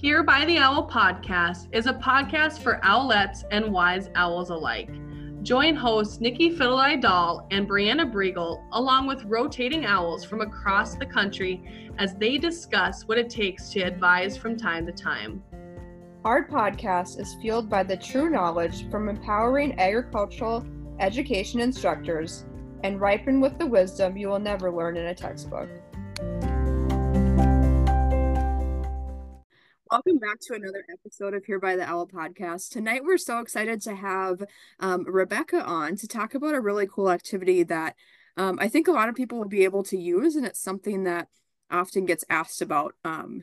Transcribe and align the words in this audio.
Here 0.00 0.22
by 0.22 0.46
the 0.46 0.56
Owl 0.56 0.88
podcast 0.88 1.68
is 1.72 1.84
a 1.84 1.92
podcast 1.92 2.62
for 2.62 2.80
owlets 2.82 3.44
and 3.50 3.70
wise 3.70 4.08
owls 4.14 4.48
alike. 4.48 4.88
Join 5.42 5.76
hosts 5.76 6.22
Nikki 6.22 6.56
Fideldy-Doll 6.56 7.46
and 7.50 7.68
Breanna 7.68 8.10
Briegel, 8.10 8.64
along 8.72 9.08
with 9.08 9.22
rotating 9.24 9.84
owls 9.84 10.24
from 10.24 10.40
across 10.40 10.94
the 10.94 11.04
country, 11.04 11.92
as 11.98 12.14
they 12.14 12.38
discuss 12.38 13.02
what 13.02 13.18
it 13.18 13.28
takes 13.28 13.68
to 13.72 13.82
advise 13.82 14.38
from 14.38 14.56
time 14.56 14.86
to 14.86 14.92
time. 14.92 15.44
Our 16.24 16.48
podcast 16.48 17.20
is 17.20 17.36
fueled 17.42 17.68
by 17.68 17.82
the 17.82 17.98
true 17.98 18.30
knowledge 18.30 18.88
from 18.90 19.10
empowering 19.10 19.78
agricultural 19.78 20.66
education 20.98 21.60
instructors 21.60 22.46
and 22.84 23.02
ripened 23.02 23.42
with 23.42 23.58
the 23.58 23.66
wisdom 23.66 24.16
you 24.16 24.28
will 24.28 24.38
never 24.38 24.72
learn 24.72 24.96
in 24.96 25.08
a 25.08 25.14
textbook. 25.14 25.68
Welcome 29.90 30.18
back 30.18 30.38
to 30.42 30.54
another 30.54 30.84
episode 30.88 31.34
of 31.34 31.44
Here 31.44 31.58
by 31.58 31.74
the 31.74 31.82
Owl 31.82 32.06
podcast. 32.06 32.70
Tonight, 32.70 33.02
we're 33.02 33.18
so 33.18 33.40
excited 33.40 33.82
to 33.82 33.96
have 33.96 34.40
um, 34.78 35.02
Rebecca 35.04 35.64
on 35.64 35.96
to 35.96 36.06
talk 36.06 36.36
about 36.36 36.54
a 36.54 36.60
really 36.60 36.86
cool 36.86 37.10
activity 37.10 37.64
that 37.64 37.96
um, 38.36 38.56
I 38.60 38.68
think 38.68 38.86
a 38.86 38.92
lot 38.92 39.08
of 39.08 39.16
people 39.16 39.38
will 39.38 39.48
be 39.48 39.64
able 39.64 39.82
to 39.82 39.98
use, 39.98 40.36
and 40.36 40.46
it's 40.46 40.62
something 40.62 41.02
that 41.04 41.26
often 41.72 42.06
gets 42.06 42.24
asked 42.30 42.62
about, 42.62 42.94
um, 43.04 43.42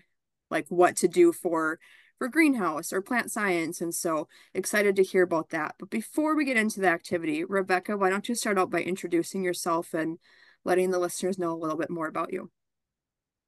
like 0.50 0.68
what 0.70 0.96
to 0.98 1.10
do 1.10 1.34
for 1.34 1.80
for 2.18 2.30
greenhouse 2.30 2.94
or 2.94 3.02
plant 3.02 3.30
science. 3.30 3.82
And 3.82 3.94
so 3.94 4.30
excited 4.54 4.96
to 4.96 5.04
hear 5.04 5.24
about 5.24 5.50
that. 5.50 5.76
But 5.78 5.90
before 5.90 6.34
we 6.34 6.46
get 6.46 6.56
into 6.56 6.80
the 6.80 6.88
activity, 6.88 7.44
Rebecca, 7.44 7.98
why 7.98 8.10
don't 8.10 8.30
you 8.30 8.36
start 8.36 8.58
out 8.58 8.72
by 8.72 8.84
introducing 8.84 9.44
yourself 9.44 9.94
and 9.94 10.18
letting 10.64 10.92
the 10.92 11.00
listeners 11.00 11.38
know 11.38 11.52
a 11.52 11.60
little 11.60 11.78
bit 11.78 11.90
more 11.90 12.08
about 12.08 12.32
you? 12.32 12.52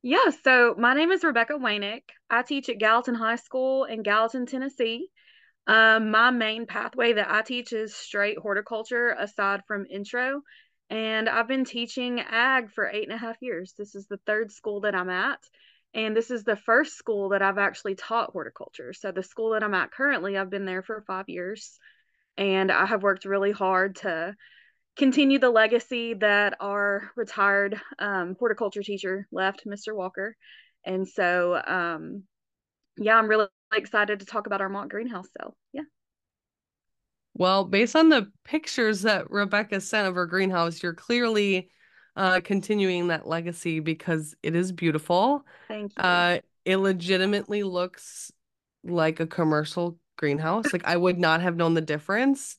Yeah, 0.02 0.30
so 0.46 0.76
my 0.78 0.94
name 0.94 1.12
is 1.12 1.26
Rebecca 1.26 1.54
Waynick. 1.54 2.04
I 2.30 2.42
teach 2.44 2.70
at 2.70 2.78
Gallatin 2.78 3.16
High 3.16 3.36
School 3.36 3.84
in 3.84 4.02
Gallatin, 4.02 4.46
Tennessee. 4.46 5.10
Um, 5.68 6.10
my 6.10 6.32
main 6.32 6.66
pathway 6.66 7.14
that 7.14 7.30
I 7.30 7.42
teach 7.42 7.74
is 7.74 7.94
straight 7.94 8.38
horticulture 8.38 9.10
aside 9.20 9.62
from 9.68 9.86
intro. 9.92 10.42
And 10.90 11.28
I've 11.28 11.50
been 11.50 11.66
teaching 11.66 12.22
ag 12.22 12.72
for 12.72 12.88
eight 12.88 13.04
and 13.04 13.14
a 13.14 13.18
half 13.18 13.36
years. 13.42 13.74
This 13.78 13.94
is 13.94 14.08
the 14.08 14.20
third 14.26 14.54
school 14.54 14.82
that 14.82 14.96
I'm 14.96 15.10
at. 15.10 15.40
And 15.94 16.16
this 16.16 16.32
is 16.32 16.46
the 16.46 16.56
first 16.56 16.98
school 16.98 17.30
that 17.30 17.42
I've 17.42 17.58
actually 17.58 17.96
taught 17.96 18.32
horticulture. 18.32 18.94
So 18.94 19.12
the 19.12 19.22
school 19.22 19.52
that 19.52 19.64
I'm 19.64 19.74
at 19.74 19.92
currently, 19.92 20.38
I've 20.38 20.50
been 20.50 20.66
there 20.66 20.82
for 20.82 21.02
five 21.02 21.28
years. 21.28 21.78
And 22.38 22.72
I 22.72 22.86
have 22.86 23.04
worked 23.04 23.26
really 23.26 23.52
hard 23.52 23.98
to 23.98 24.34
continue 25.00 25.40
the 25.40 25.50
legacy 25.50 26.14
that 26.14 26.56
our 26.60 27.10
retired 27.16 27.80
um, 27.98 28.36
horticulture 28.38 28.84
teacher 28.84 29.28
left, 29.32 29.66
Mr. 29.66 29.96
Walker. 29.96 30.36
And 30.86 31.08
so, 31.08 31.60
um, 31.66 32.24
yeah, 32.98 33.16
I'm 33.16 33.28
really 33.28 33.48
excited 33.74 34.20
to 34.20 34.26
talk 34.26 34.46
about 34.46 34.62
our 34.62 34.70
mock 34.70 34.90
greenhouse 34.90 35.28
sale. 35.40 35.56
Yeah. 35.72 35.84
Well, 37.34 37.64
based 37.64 37.96
on 37.96 38.10
the 38.10 38.30
pictures 38.44 39.04
that 39.04 39.32
Rebecca 39.32 39.80
sent 39.80 40.08
of 40.08 40.16
her 40.16 40.26
greenhouse, 40.26 40.84
you're 40.84 40.94
clearly 40.94 41.70
uh, 42.18 42.42
continuing 42.44 43.08
that 43.08 43.26
legacy 43.26 43.80
because 43.80 44.36
it 44.44 44.54
is 44.54 44.74
beautiful. 44.74 45.46
Thank 45.70 45.94
you. 45.98 46.04
Uh, 46.04 46.40
it 46.66 46.78
legitimately 46.78 47.64
looks 47.64 48.34
like 48.84 49.22
a 49.22 49.28
commercial 49.28 49.98
greenhouse. 50.18 50.74
like 50.74 50.86
I 50.86 50.98
would 50.98 51.18
not 51.18 51.42
have 51.42 51.56
known 51.56 51.74
the 51.74 51.82
difference. 51.82 52.58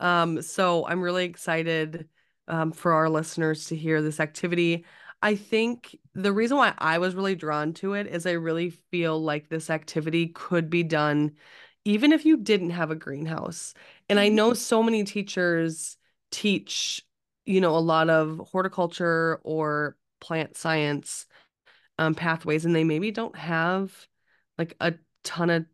Um, 0.00 0.42
so 0.42 0.86
I'm 0.86 1.00
really 1.00 1.24
excited 1.24 2.08
um, 2.48 2.72
for 2.72 2.92
our 2.92 3.08
listeners 3.08 3.66
to 3.66 3.76
hear 3.76 4.02
this 4.02 4.20
activity. 4.20 4.84
I 5.22 5.34
think 5.36 5.96
the 6.14 6.32
reason 6.32 6.56
why 6.56 6.74
I 6.78 6.98
was 6.98 7.14
really 7.14 7.34
drawn 7.34 7.72
to 7.74 7.94
it 7.94 8.06
is 8.06 8.26
I 8.26 8.32
really 8.32 8.70
feel 8.70 9.20
like 9.20 9.48
this 9.48 9.70
activity 9.70 10.28
could 10.28 10.70
be 10.70 10.82
done 10.82 11.32
even 11.86 12.10
if 12.12 12.24
you 12.26 12.36
didn't 12.36 12.70
have 12.70 12.90
a 12.90 12.96
greenhouse. 12.96 13.72
And 14.08 14.18
I 14.18 14.26
mm-hmm. 14.26 14.34
know 14.34 14.54
so 14.54 14.82
many 14.82 15.04
teachers 15.04 15.96
teach, 16.32 17.00
you 17.44 17.60
know, 17.60 17.76
a 17.76 17.78
lot 17.78 18.10
of 18.10 18.40
horticulture 18.50 19.40
or 19.44 19.96
plant 20.20 20.56
science 20.56 21.26
um, 21.98 22.16
pathways, 22.16 22.64
and 22.64 22.74
they 22.74 22.82
maybe 22.82 23.12
don't 23.12 23.36
have 23.36 23.94
like 24.58 24.74
a 24.80 24.94
ton 25.22 25.48
of 25.48 25.66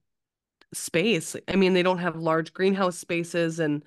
space. 0.75 1.35
I 1.49 1.57
mean, 1.57 1.73
they 1.73 1.83
don't 1.83 1.99
have 1.99 2.17
large 2.17 2.53
greenhouse 2.53 2.99
spaces 2.99 3.59
and 3.59 3.83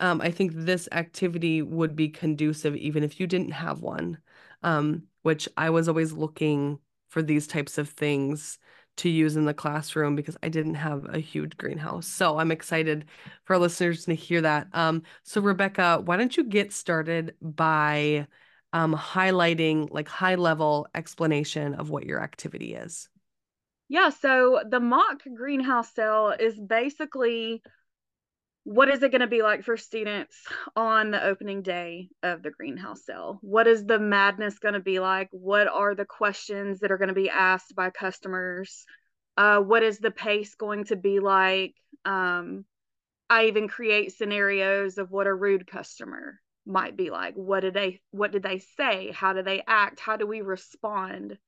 um, 0.00 0.20
I 0.20 0.30
think 0.30 0.52
this 0.54 0.88
activity 0.92 1.62
would 1.62 1.96
be 1.96 2.08
conducive 2.08 2.76
even 2.76 3.02
if 3.02 3.18
you 3.20 3.26
didn't 3.26 3.52
have 3.52 3.80
one, 3.80 4.18
um, 4.62 5.04
which 5.22 5.48
I 5.56 5.70
was 5.70 5.88
always 5.88 6.12
looking 6.12 6.78
for 7.08 7.22
these 7.22 7.46
types 7.46 7.78
of 7.78 7.88
things 7.90 8.58
to 8.96 9.08
use 9.08 9.36
in 9.36 9.44
the 9.44 9.54
classroom 9.54 10.16
because 10.16 10.36
I 10.42 10.48
didn't 10.48 10.74
have 10.74 11.06
a 11.14 11.18
huge 11.18 11.56
greenhouse. 11.56 12.06
So 12.06 12.38
I'm 12.38 12.50
excited 12.50 13.06
for 13.44 13.54
our 13.54 13.60
listeners 13.60 14.04
to 14.06 14.14
hear 14.14 14.40
that. 14.40 14.68
Um, 14.72 15.02
so 15.22 15.40
Rebecca, 15.40 16.00
why 16.04 16.16
don't 16.16 16.36
you 16.36 16.44
get 16.44 16.72
started 16.72 17.34
by 17.40 18.26
um, 18.72 18.94
highlighting 18.94 19.88
like 19.90 20.08
high 20.08 20.34
level 20.34 20.88
explanation 20.94 21.74
of 21.74 21.90
what 21.90 22.06
your 22.06 22.22
activity 22.22 22.74
is? 22.74 23.08
Yeah, 23.88 24.08
so 24.08 24.62
the 24.68 24.80
mock 24.80 25.22
greenhouse 25.36 25.94
sale 25.94 26.34
is 26.38 26.58
basically 26.58 27.62
what 28.66 28.88
is 28.88 29.00
it 29.00 29.12
going 29.12 29.20
to 29.20 29.28
be 29.28 29.42
like 29.42 29.62
for 29.62 29.76
students 29.76 30.36
on 30.74 31.12
the 31.12 31.22
opening 31.22 31.62
day 31.62 32.08
of 32.24 32.42
the 32.42 32.50
greenhouse 32.50 33.04
sale? 33.06 33.38
What 33.40 33.68
is 33.68 33.86
the 33.86 34.00
madness 34.00 34.58
going 34.58 34.74
to 34.74 34.80
be 34.80 34.98
like? 34.98 35.28
What 35.30 35.68
are 35.68 35.94
the 35.94 36.04
questions 36.04 36.80
that 36.80 36.90
are 36.90 36.98
going 36.98 37.06
to 37.06 37.14
be 37.14 37.30
asked 37.30 37.76
by 37.76 37.90
customers? 37.90 38.84
Uh, 39.36 39.60
what 39.60 39.84
is 39.84 40.00
the 40.00 40.10
pace 40.10 40.56
going 40.56 40.82
to 40.86 40.96
be 40.96 41.20
like? 41.20 41.76
Um, 42.04 42.64
I 43.30 43.44
even 43.44 43.68
create 43.68 44.16
scenarios 44.16 44.98
of 44.98 45.12
what 45.12 45.28
a 45.28 45.34
rude 45.34 45.68
customer 45.68 46.40
might 46.66 46.96
be 46.96 47.10
like. 47.10 47.34
What 47.34 47.60
did 47.60 47.74
they 47.74 48.00
what 48.10 48.32
did 48.32 48.42
they 48.42 48.58
say? 48.58 49.12
How 49.12 49.32
do 49.32 49.44
they 49.44 49.62
act? 49.64 50.00
How 50.00 50.16
do 50.16 50.26
we 50.26 50.40
respond 50.40 51.38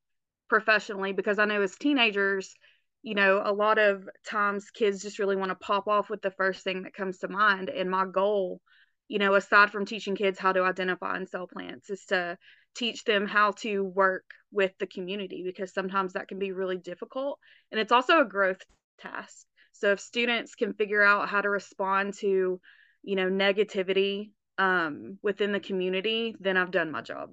professionally? 0.48 1.14
Because 1.14 1.40
I 1.40 1.46
know 1.46 1.62
as 1.62 1.74
teenagers, 1.74 2.54
you 3.02 3.14
know, 3.14 3.42
a 3.44 3.52
lot 3.52 3.78
of 3.78 4.08
times 4.26 4.70
kids 4.70 5.02
just 5.02 5.18
really 5.18 5.36
want 5.36 5.50
to 5.50 5.54
pop 5.54 5.86
off 5.86 6.10
with 6.10 6.22
the 6.22 6.30
first 6.32 6.64
thing 6.64 6.82
that 6.82 6.94
comes 6.94 7.18
to 7.18 7.28
mind. 7.28 7.68
And 7.68 7.90
my 7.90 8.04
goal, 8.06 8.60
you 9.06 9.18
know, 9.18 9.34
aside 9.34 9.70
from 9.70 9.86
teaching 9.86 10.16
kids 10.16 10.38
how 10.38 10.52
to 10.52 10.62
identify 10.62 11.16
and 11.16 11.28
sell 11.28 11.46
plants, 11.46 11.90
is 11.90 12.04
to 12.06 12.36
teach 12.74 13.04
them 13.04 13.26
how 13.26 13.52
to 13.52 13.82
work 13.84 14.24
with 14.52 14.72
the 14.78 14.86
community 14.86 15.42
because 15.44 15.72
sometimes 15.72 16.12
that 16.12 16.28
can 16.28 16.38
be 16.38 16.52
really 16.52 16.76
difficult. 16.76 17.38
And 17.70 17.80
it's 17.80 17.92
also 17.92 18.20
a 18.20 18.24
growth 18.24 18.62
task. 19.00 19.46
So 19.72 19.92
if 19.92 20.00
students 20.00 20.54
can 20.54 20.74
figure 20.74 21.02
out 21.02 21.28
how 21.28 21.40
to 21.40 21.48
respond 21.48 22.14
to, 22.14 22.60
you 23.02 23.16
know, 23.16 23.28
negativity 23.28 24.30
um, 24.58 25.18
within 25.22 25.52
the 25.52 25.60
community, 25.60 26.34
then 26.40 26.56
I've 26.56 26.72
done 26.72 26.90
my 26.90 27.00
job. 27.00 27.30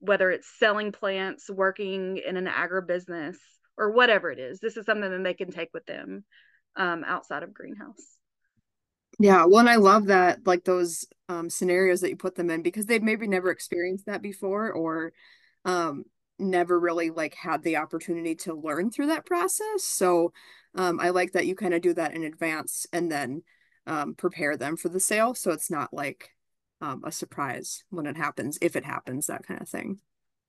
Whether 0.00 0.30
it's 0.30 0.58
selling 0.58 0.92
plants, 0.92 1.48
working 1.48 2.18
in 2.18 2.36
an 2.36 2.46
agribusiness, 2.46 3.36
or 3.76 3.90
whatever 3.90 4.30
it 4.30 4.38
is. 4.38 4.60
This 4.60 4.76
is 4.76 4.86
something 4.86 5.10
that 5.10 5.22
they 5.24 5.34
can 5.34 5.50
take 5.50 5.70
with 5.72 5.86
them 5.86 6.24
um, 6.76 7.04
outside 7.04 7.42
of 7.42 7.54
greenhouse. 7.54 8.16
Yeah, 9.18 9.44
well, 9.44 9.60
and 9.60 9.68
I 9.68 9.76
love 9.76 10.06
that, 10.06 10.44
like 10.44 10.64
those 10.64 11.06
um, 11.28 11.48
scenarios 11.48 12.00
that 12.00 12.10
you 12.10 12.16
put 12.16 12.34
them 12.34 12.50
in 12.50 12.62
because 12.62 12.86
they've 12.86 13.02
maybe 13.02 13.28
never 13.28 13.50
experienced 13.50 14.06
that 14.06 14.22
before 14.22 14.72
or 14.72 15.12
um, 15.64 16.04
never 16.38 16.78
really 16.78 17.10
like 17.10 17.34
had 17.34 17.62
the 17.62 17.76
opportunity 17.76 18.34
to 18.34 18.54
learn 18.54 18.90
through 18.90 19.06
that 19.06 19.26
process. 19.26 19.84
So 19.84 20.32
um, 20.74 20.98
I 21.00 21.10
like 21.10 21.32
that 21.32 21.46
you 21.46 21.54
kind 21.54 21.74
of 21.74 21.82
do 21.82 21.94
that 21.94 22.14
in 22.14 22.24
advance 22.24 22.86
and 22.92 23.10
then 23.10 23.42
um, 23.86 24.14
prepare 24.14 24.56
them 24.56 24.76
for 24.76 24.88
the 24.88 25.00
sale. 25.00 25.34
So 25.34 25.52
it's 25.52 25.70
not 25.70 25.92
like 25.92 26.30
um, 26.80 27.02
a 27.04 27.12
surprise 27.12 27.84
when 27.90 28.06
it 28.06 28.16
happens, 28.16 28.58
if 28.60 28.74
it 28.74 28.84
happens, 28.84 29.26
that 29.26 29.46
kind 29.46 29.60
of 29.60 29.68
thing. 29.68 30.00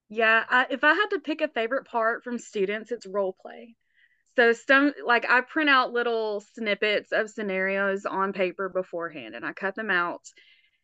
Yeah, 0.10 0.44
I, 0.48 0.68
if 0.70 0.84
I 0.84 0.94
had 0.94 1.08
to 1.12 1.20
pick 1.20 1.42
a 1.42 1.48
favorite 1.48 1.86
part 1.86 2.24
from 2.24 2.38
students, 2.38 2.92
it's 2.92 3.08
role 3.08 3.36
play. 3.42 3.76
So 4.36 4.54
some 4.54 4.94
like 5.06 5.30
I 5.30 5.42
print 5.42 5.70
out 5.70 5.94
little 5.94 6.44
snippets 6.54 7.12
of 7.12 7.30
scenarios 7.30 8.06
on 8.06 8.34
paper 8.34 8.70
beforehand 8.70 9.34
and 9.34 9.46
I 9.46 9.54
cut 9.54 9.76
them 9.76 9.90
out 9.90 10.22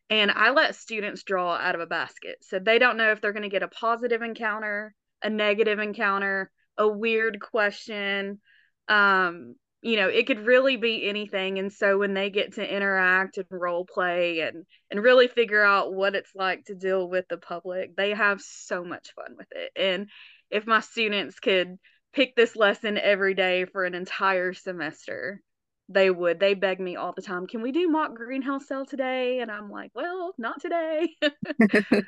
and 0.10 0.32
I 0.32 0.52
let 0.52 0.76
students 0.76 1.24
draw 1.24 1.56
out 1.56 1.76
of 1.76 1.82
a 1.82 1.86
basket. 1.86 2.38
So 2.42 2.60
they 2.60 2.80
don't 2.80 2.98
know 2.98 3.12
if 3.12 3.22
they're 3.22 3.34
going 3.34 3.44
to 3.44 3.50
get 3.50 3.64
a 3.64 3.68
positive 3.68 4.22
encounter, 4.22 4.94
a 5.22 5.30
negative 5.30 5.80
encounter, 5.80 6.50
a 6.78 6.88
weird 6.88 7.40
question, 7.42 8.40
um, 8.88 9.56
you 9.82 9.96
know 9.96 10.08
it 10.08 10.28
could 10.28 10.46
really 10.46 10.78
be 10.78 11.08
anything 11.08 11.60
and 11.60 11.74
so 11.74 11.98
when 11.98 12.14
they 12.14 12.30
get 12.30 12.54
to 12.54 12.76
interact 12.76 13.38
and 13.38 13.46
role 13.50 13.86
play 13.86 14.42
and 14.42 14.66
and 14.90 15.04
really 15.04 15.28
figure 15.28 15.64
out 15.64 15.94
what 15.94 16.16
it's 16.16 16.32
like 16.36 16.64
to 16.66 16.76
deal 16.76 17.10
with 17.10 17.26
the 17.30 17.38
public 17.38 17.96
they 17.96 18.12
have 18.12 18.42
so 18.42 18.84
much 18.84 19.14
fun 19.16 19.36
with 19.38 19.48
it 19.52 19.72
and 19.76 20.08
if 20.50 20.68
my 20.68 20.80
students 20.80 21.40
could 21.40 21.78
pick 22.14 22.36
this 22.36 22.56
lesson 22.56 22.98
every 22.98 23.34
day 23.34 23.66
for 23.66 23.86
an 23.86 23.96
entire 23.96 24.54
semester 24.54 25.42
they 25.90 26.10
would 26.10 26.40
they 26.40 26.54
beg 26.54 26.80
me 26.80 26.96
all 26.96 27.14
the 27.16 27.22
time 27.22 27.48
can 27.48 27.62
we 27.62 27.72
do 27.72 27.90
mock 27.90 28.14
greenhouse 28.16 28.68
sale 28.68 28.86
today? 28.86 29.40
And 29.40 29.52
i'm 29.52 29.70
like 29.70 29.92
well 29.94 30.34
not 30.38 30.62
today. 30.62 31.10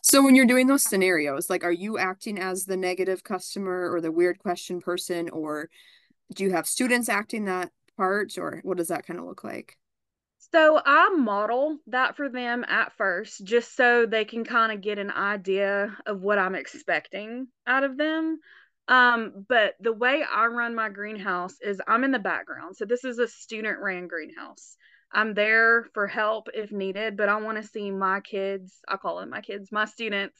So 0.00 0.22
when 0.24 0.34
you're 0.34 0.46
doing 0.46 0.66
those 0.66 0.82
scenarios 0.82 1.48
like 1.48 1.62
are 1.62 1.70
you 1.70 1.98
acting 1.98 2.36
as 2.36 2.64
the 2.64 2.76
negative 2.76 3.22
customer 3.22 3.92
or 3.92 4.00
the 4.00 4.10
weird 4.10 4.38
question 4.40 4.80
person 4.80 5.28
or 5.30 5.68
do 6.34 6.44
you 6.44 6.52
have 6.52 6.66
students 6.66 7.08
acting 7.08 7.46
that 7.46 7.70
part 7.96 8.38
or 8.38 8.60
what 8.62 8.78
does 8.78 8.88
that 8.88 9.06
kind 9.06 9.18
of 9.18 9.26
look 9.26 9.44
like? 9.44 9.76
So 10.52 10.80
I 10.84 11.10
model 11.10 11.78
that 11.88 12.16
for 12.16 12.28
them 12.28 12.64
at 12.66 12.92
first, 12.96 13.44
just 13.44 13.76
so 13.76 14.06
they 14.06 14.24
can 14.24 14.44
kind 14.44 14.72
of 14.72 14.80
get 14.80 14.98
an 14.98 15.10
idea 15.10 15.96
of 16.06 16.22
what 16.22 16.38
I'm 16.38 16.54
expecting 16.54 17.48
out 17.66 17.84
of 17.84 17.98
them. 17.98 18.38
Um, 18.86 19.44
but 19.46 19.74
the 19.80 19.92
way 19.92 20.22
I 20.22 20.46
run 20.46 20.74
my 20.74 20.88
greenhouse 20.88 21.56
is 21.60 21.80
I'm 21.86 22.04
in 22.04 22.12
the 22.12 22.18
background. 22.18 22.76
So 22.76 22.86
this 22.86 23.04
is 23.04 23.18
a 23.18 23.28
student 23.28 23.78
ran 23.80 24.08
greenhouse. 24.08 24.76
I'm 25.12 25.34
there 25.34 25.86
for 25.92 26.06
help 26.06 26.48
if 26.54 26.72
needed, 26.72 27.16
but 27.16 27.28
I 27.28 27.40
want 27.40 27.60
to 27.60 27.68
see 27.68 27.90
my 27.90 28.20
kids, 28.20 28.78
I 28.86 28.96
call 28.96 29.20
them 29.20 29.30
my 29.30 29.40
kids, 29.40 29.70
my 29.72 29.84
students. 29.84 30.38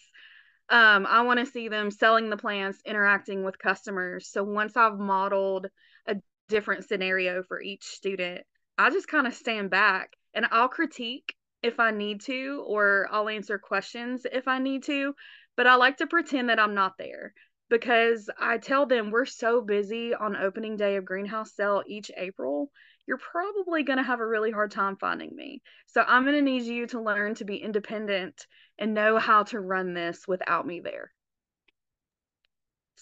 Um, 0.70 1.06
I 1.06 1.22
want 1.22 1.40
to 1.40 1.46
see 1.46 1.68
them 1.68 1.90
selling 1.90 2.28
the 2.28 2.36
plants, 2.36 2.80
interacting 2.84 3.42
with 3.42 3.58
customers. 3.58 4.28
So 4.28 4.44
once 4.44 4.76
I've 4.76 4.98
modeled 4.98 5.68
a 6.06 6.16
different 6.48 6.84
scenario 6.84 7.42
for 7.42 7.60
each 7.60 7.84
student, 7.84 8.42
I 8.76 8.90
just 8.90 9.08
kind 9.08 9.26
of 9.26 9.34
stand 9.34 9.70
back 9.70 10.12
and 10.34 10.46
I'll 10.50 10.68
critique 10.68 11.34
if 11.62 11.80
I 11.80 11.90
need 11.90 12.20
to, 12.22 12.62
or 12.66 13.08
I'll 13.10 13.28
answer 13.28 13.58
questions 13.58 14.26
if 14.30 14.46
I 14.46 14.58
need 14.58 14.84
to. 14.84 15.14
But 15.56 15.66
I 15.66 15.74
like 15.74 15.96
to 15.98 16.06
pretend 16.06 16.50
that 16.50 16.60
I'm 16.60 16.74
not 16.74 16.98
there 16.98 17.32
because 17.70 18.30
I 18.38 18.58
tell 18.58 18.86
them 18.86 19.10
we're 19.10 19.24
so 19.24 19.60
busy 19.60 20.14
on 20.14 20.36
opening 20.36 20.76
day 20.76 20.96
of 20.96 21.04
greenhouse 21.04 21.54
sale 21.54 21.82
each 21.86 22.10
April. 22.16 22.70
You're 23.08 23.16
probably 23.18 23.84
going 23.84 23.96
to 23.96 24.04
have 24.04 24.20
a 24.20 24.26
really 24.26 24.50
hard 24.50 24.70
time 24.70 24.96
finding 24.96 25.34
me. 25.34 25.62
So 25.86 26.04
I'm 26.06 26.24
going 26.24 26.36
to 26.36 26.42
need 26.42 26.64
you 26.64 26.86
to 26.88 27.00
learn 27.00 27.34
to 27.36 27.46
be 27.46 27.56
independent 27.56 28.46
and 28.78 28.92
know 28.92 29.16
how 29.18 29.44
to 29.44 29.58
run 29.58 29.94
this 29.94 30.28
without 30.28 30.66
me 30.66 30.80
there. 30.80 31.10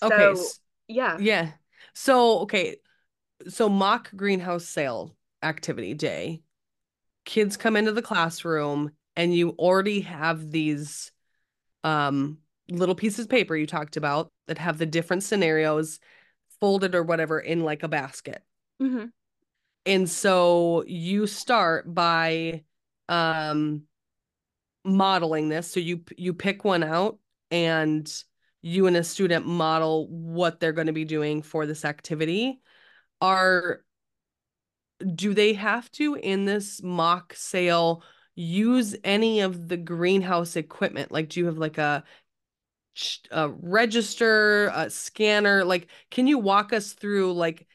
Okay. 0.00 0.32
Yeah. 0.86 1.18
Yeah. 1.18 1.50
So, 1.92 2.38
okay. 2.40 2.76
So 3.48 3.68
mock 3.68 4.10
greenhouse 4.16 4.66
sale 4.66 5.16
activity 5.42 5.94
day. 5.94 6.42
Kids 7.24 7.56
come 7.56 7.76
into 7.76 7.92
the 7.92 8.02
classroom 8.02 8.92
and 9.16 9.34
you 9.34 9.50
already 9.58 10.02
have 10.02 10.50
these 10.50 11.10
um 11.84 12.38
little 12.70 12.94
pieces 12.94 13.26
of 13.26 13.30
paper 13.30 13.56
you 13.56 13.66
talked 13.66 13.96
about 13.96 14.28
that 14.46 14.58
have 14.58 14.78
the 14.78 14.86
different 14.86 15.22
scenarios 15.22 16.00
folded 16.60 16.94
or 16.94 17.02
whatever 17.02 17.38
in 17.40 17.64
like 17.64 17.82
a 17.82 17.88
basket. 17.88 18.42
hmm 18.80 19.06
And 19.86 20.10
so 20.10 20.84
you 20.86 21.26
start 21.26 21.94
by 21.94 22.64
um 23.08 23.82
modeling 24.84 25.48
this. 25.48 25.70
So 25.70 25.80
you 25.80 26.02
you 26.16 26.34
pick 26.34 26.64
one 26.64 26.82
out 26.82 27.18
and 27.50 28.12
you 28.62 28.86
and 28.86 28.96
a 28.96 29.04
student 29.04 29.46
model 29.46 30.08
what 30.08 30.58
they're 30.58 30.72
going 30.72 30.88
to 30.88 30.92
be 30.92 31.04
doing 31.04 31.42
for 31.42 31.66
this 31.66 31.84
activity. 31.84 32.60
Are 33.20 33.82
do 35.14 35.34
they 35.34 35.52
have 35.52 35.90
to 35.92 36.14
in 36.14 36.44
this 36.44 36.82
mock 36.82 37.34
sale 37.34 38.02
use 38.34 38.96
any 39.04 39.40
of 39.40 39.68
the 39.68 39.76
greenhouse 39.76 40.56
equipment? 40.56 41.12
Like, 41.12 41.28
do 41.28 41.40
you 41.40 41.46
have 41.46 41.58
like 41.58 41.78
a, 41.78 42.04
a 43.30 43.48
register, 43.48 44.70
a 44.74 44.90
scanner? 44.90 45.64
Like, 45.64 45.88
can 46.10 46.26
you 46.26 46.38
walk 46.38 46.72
us 46.72 46.92
through 46.92 47.34
like 47.34 47.66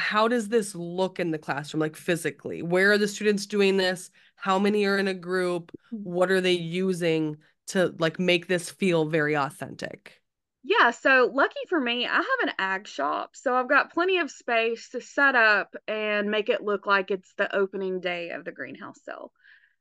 how 0.00 0.26
does 0.26 0.48
this 0.48 0.74
look 0.74 1.20
in 1.20 1.30
the 1.30 1.38
classroom, 1.38 1.80
like 1.80 1.94
physically? 1.94 2.62
Where 2.62 2.90
are 2.92 2.98
the 2.98 3.06
students 3.06 3.46
doing 3.46 3.76
this? 3.76 4.10
How 4.34 4.58
many 4.58 4.84
are 4.86 4.98
in 4.98 5.08
a 5.08 5.14
group? 5.14 5.70
What 5.90 6.30
are 6.30 6.40
they 6.40 6.52
using 6.52 7.36
to 7.68 7.94
like 7.98 8.18
make 8.18 8.48
this 8.48 8.70
feel 8.70 9.04
very 9.04 9.36
authentic? 9.36 10.20
Yeah, 10.62 10.90
so 10.90 11.30
lucky 11.32 11.60
for 11.68 11.80
me, 11.80 12.06
I 12.06 12.16
have 12.16 12.48
an 12.48 12.54
ag 12.58 12.86
shop. 12.86 13.30
So 13.34 13.54
I've 13.54 13.68
got 13.68 13.92
plenty 13.92 14.18
of 14.18 14.30
space 14.30 14.90
to 14.90 15.00
set 15.00 15.34
up 15.34 15.74
and 15.86 16.30
make 16.30 16.48
it 16.48 16.62
look 16.62 16.86
like 16.86 17.10
it's 17.10 17.32
the 17.38 17.54
opening 17.54 18.00
day 18.00 18.30
of 18.30 18.44
the 18.44 18.52
greenhouse 18.52 19.00
sale. 19.04 19.32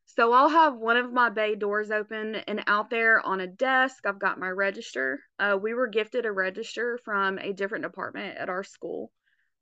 So 0.06 0.34
I'll 0.34 0.50
have 0.50 0.76
one 0.76 0.98
of 0.98 1.14
my 1.14 1.30
bay 1.30 1.56
doors 1.56 1.92
open 1.92 2.36
and 2.36 2.64
out 2.68 2.90
there 2.90 3.26
on 3.26 3.42
a 3.42 3.48
desk, 3.48 4.06
I've 4.06 4.20
got 4.20 4.40
my 4.40 4.50
register. 4.50 5.22
Uh, 5.38 5.58
we 5.62 5.74
were 5.74 5.88
gifted 5.88 6.26
a 6.26 6.32
register 6.32 7.00
from 7.06 7.38
a 7.38 7.54
different 7.54 7.84
department 7.84 8.38
at 8.38 8.50
our 8.50 8.64
school 8.64 9.12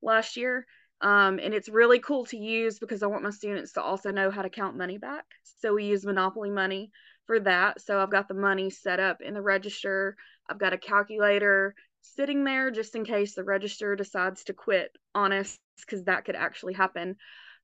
last 0.02 0.38
year. 0.38 0.66
Um, 1.00 1.40
and 1.40 1.54
it's 1.54 1.70
really 1.70 2.00
cool 2.00 2.26
to 2.26 2.38
use 2.38 2.80
because 2.80 3.04
I 3.04 3.08
want 3.08 3.24
my 3.24 3.30
students 3.30 3.74
to 3.74 3.82
also 3.82 4.12
know 4.12 4.32
how 4.32 4.42
to 4.42 4.50
count 4.50 4.78
money 4.78 4.98
back. 4.98 5.26
So 5.60 5.76
we 5.76 5.86
use 5.86 6.06
Monopoly 6.06 6.50
money 6.50 6.90
for 7.28 7.40
that. 7.42 7.82
So 7.82 8.00
I've 8.00 8.12
got 8.12 8.28
the 8.28 8.34
money 8.34 8.70
set 8.72 9.00
up 9.00 9.22
in 9.22 9.34
the 9.34 9.42
register. 9.42 10.16
I've 10.50 10.58
got 10.58 10.74
a 10.74 10.78
calculator 10.78 11.76
sitting 12.02 12.44
there 12.44 12.72
just 12.72 12.96
in 12.96 13.06
case 13.06 13.36
the 13.36 13.44
register 13.44 13.96
decides 13.96 14.46
to 14.46 14.54
quit 14.54 14.92
on 15.14 15.34
us, 15.34 15.58
because 15.82 16.06
that 16.06 16.26
could 16.26 16.36
actually 16.36 16.74
happen. 16.74 17.18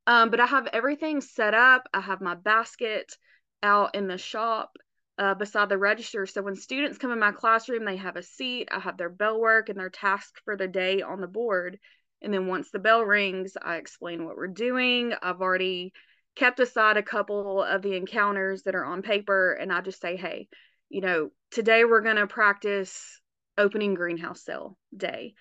Um, 0.05 0.29
but 0.29 0.39
I 0.39 0.45
have 0.45 0.67
everything 0.73 1.21
set 1.21 1.53
up. 1.53 1.87
I 1.93 2.01
have 2.01 2.21
my 2.21 2.35
basket 2.35 3.15
out 3.63 3.95
in 3.95 4.07
the 4.07 4.17
shop 4.17 4.77
uh, 5.17 5.33
beside 5.33 5.69
the 5.69 5.77
register. 5.77 6.25
So 6.25 6.41
when 6.41 6.55
students 6.55 6.97
come 6.97 7.11
in 7.11 7.19
my 7.19 7.31
classroom, 7.31 7.85
they 7.85 7.97
have 7.97 8.17
a 8.17 8.23
seat. 8.23 8.67
I 8.71 8.79
have 8.79 8.97
their 8.97 9.09
bell 9.09 9.39
work 9.39 9.69
and 9.69 9.79
their 9.79 9.89
task 9.89 10.35
for 10.43 10.57
the 10.57 10.67
day 10.67 11.01
on 11.01 11.21
the 11.21 11.27
board. 11.27 11.79
And 12.23 12.33
then 12.33 12.47
once 12.47 12.71
the 12.71 12.79
bell 12.79 13.03
rings, 13.03 13.57
I 13.61 13.75
explain 13.75 14.25
what 14.25 14.37
we're 14.37 14.47
doing. 14.47 15.13
I've 15.21 15.41
already 15.41 15.93
kept 16.35 16.59
aside 16.59 16.97
a 16.97 17.03
couple 17.03 17.61
of 17.61 17.81
the 17.81 17.95
encounters 17.95 18.63
that 18.63 18.75
are 18.75 18.85
on 18.85 19.01
paper, 19.01 19.53
and 19.53 19.71
I 19.71 19.81
just 19.81 20.01
say, 20.01 20.15
hey, 20.15 20.47
you 20.89 21.01
know, 21.01 21.31
today 21.51 21.85
we're 21.85 22.01
going 22.01 22.15
to 22.15 22.27
practice 22.27 23.19
opening 23.57 23.93
greenhouse 23.93 24.43
cell 24.43 24.77
day. 24.95 25.33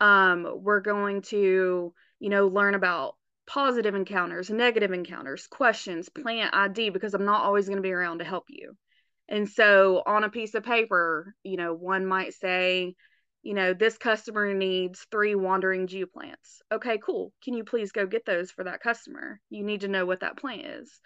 Um, 0.00 0.46
we're 0.62 0.80
going 0.80 1.22
to, 1.22 1.92
you 2.20 2.28
know, 2.28 2.46
learn 2.46 2.74
about 2.74 3.16
positive 3.46 3.94
encounters, 3.94 4.48
negative 4.48 4.92
encounters, 4.92 5.46
questions, 5.46 6.08
plant 6.08 6.54
ID, 6.54 6.90
because 6.90 7.14
I'm 7.14 7.24
not 7.24 7.42
always 7.42 7.66
going 7.66 7.78
to 7.78 7.82
be 7.82 7.92
around 7.92 8.18
to 8.18 8.24
help 8.24 8.44
you. 8.48 8.76
And 9.28 9.48
so 9.48 10.02
on 10.06 10.24
a 10.24 10.30
piece 10.30 10.54
of 10.54 10.62
paper, 10.62 11.34
you 11.42 11.56
know, 11.56 11.74
one 11.74 12.06
might 12.06 12.34
say, 12.34 12.94
you 13.48 13.54
know, 13.54 13.72
this 13.72 13.96
customer 13.96 14.52
needs 14.52 15.06
three 15.10 15.34
wandering 15.34 15.86
Jew 15.86 16.06
plants. 16.06 16.60
Okay, 16.70 16.98
cool. 16.98 17.32
Can 17.42 17.54
you 17.54 17.64
please 17.64 17.92
go 17.92 18.04
get 18.04 18.26
those 18.26 18.50
for 18.50 18.64
that 18.64 18.82
customer? 18.82 19.40
You 19.48 19.64
need 19.64 19.80
to 19.80 19.88
know 19.88 20.04
what 20.04 20.20
that 20.20 20.36
plant 20.36 20.66
is. 20.66 21.00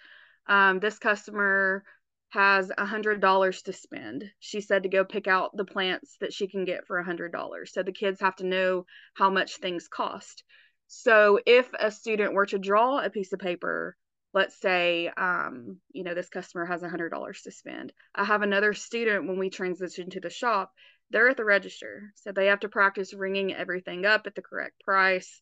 Um, 0.48 0.80
this 0.80 0.98
customer 0.98 1.84
has 2.30 2.72
a 2.76 2.84
hundred 2.84 3.20
dollars 3.20 3.62
to 3.62 3.72
spend. 3.72 4.24
She 4.40 4.60
said 4.60 4.82
to 4.82 4.88
go 4.88 5.04
pick 5.04 5.28
out 5.28 5.56
the 5.56 5.64
plants 5.64 6.16
that 6.20 6.32
she 6.32 6.48
can 6.48 6.64
get 6.64 6.84
for 6.88 6.98
a 6.98 7.04
hundred 7.04 7.30
dollars. 7.30 7.72
So 7.72 7.84
the 7.84 7.92
kids 7.92 8.20
have 8.20 8.34
to 8.37 8.44
know 8.44 8.87
how 9.14 9.30
much 9.30 9.58
things 9.58 9.87
cost. 9.87 10.42
So 10.88 11.38
if 11.46 11.70
a 11.78 11.92
student 11.92 12.34
were 12.34 12.46
to 12.46 12.58
draw 12.58 12.99
a 12.99 13.08
piece 13.08 13.32
of 13.32 13.38
paper, 13.38 13.96
let's 14.34 14.61
say, 14.61 15.12
um, 15.16 15.78
you 15.92 16.02
know, 16.02 16.14
this 16.14 16.28
customer 16.28 16.64
has 16.64 16.82
a 16.82 16.88
hundred 16.88 17.11
dollars 17.11 17.42
to 17.42 17.52
spend. 17.52 17.92
I 18.16 18.25
have 18.25 18.42
another 18.42 18.75
student 18.75 19.28
when 19.28 19.38
we 19.38 19.49
transition 19.49 20.11
to 20.11 20.20
the 20.20 20.28
shop, 20.28 20.72
they're 21.12 21.28
at 21.28 21.37
the 21.37 21.45
register. 21.45 22.12
So 22.16 22.33
they 22.33 22.47
have 22.47 22.61
to 22.61 22.69
practice 22.69 23.14
ringing 23.14 23.54
everything 23.54 24.07
up 24.07 24.26
at 24.26 24.35
the 24.35 24.42
correct 24.42 24.83
price. 24.85 25.40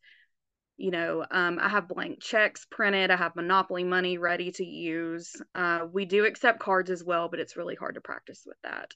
You 0.77 0.91
know 0.91 1.27
um, 1.31 1.59
i 1.61 1.69
have 1.69 1.89
blank 1.89 2.23
checks 2.23 2.67
printed 2.71 3.11
i 3.11 3.17
have 3.17 3.37
monopoly 3.37 3.85
money 3.85 4.17
ready 4.17 4.51
to 4.53 4.65
use. 4.65 5.37
Uh, 5.55 5.81
we 5.93 6.07
do 6.07 6.25
accept 6.25 6.59
cards 6.59 6.91
as 6.91 7.05
well 7.05 7.29
but 7.29 7.39
it's 7.39 7.55
really 7.57 7.75
hard 7.75 7.97
to 7.97 8.01
practice 8.01 8.43
with 8.47 8.57
that. 8.63 8.95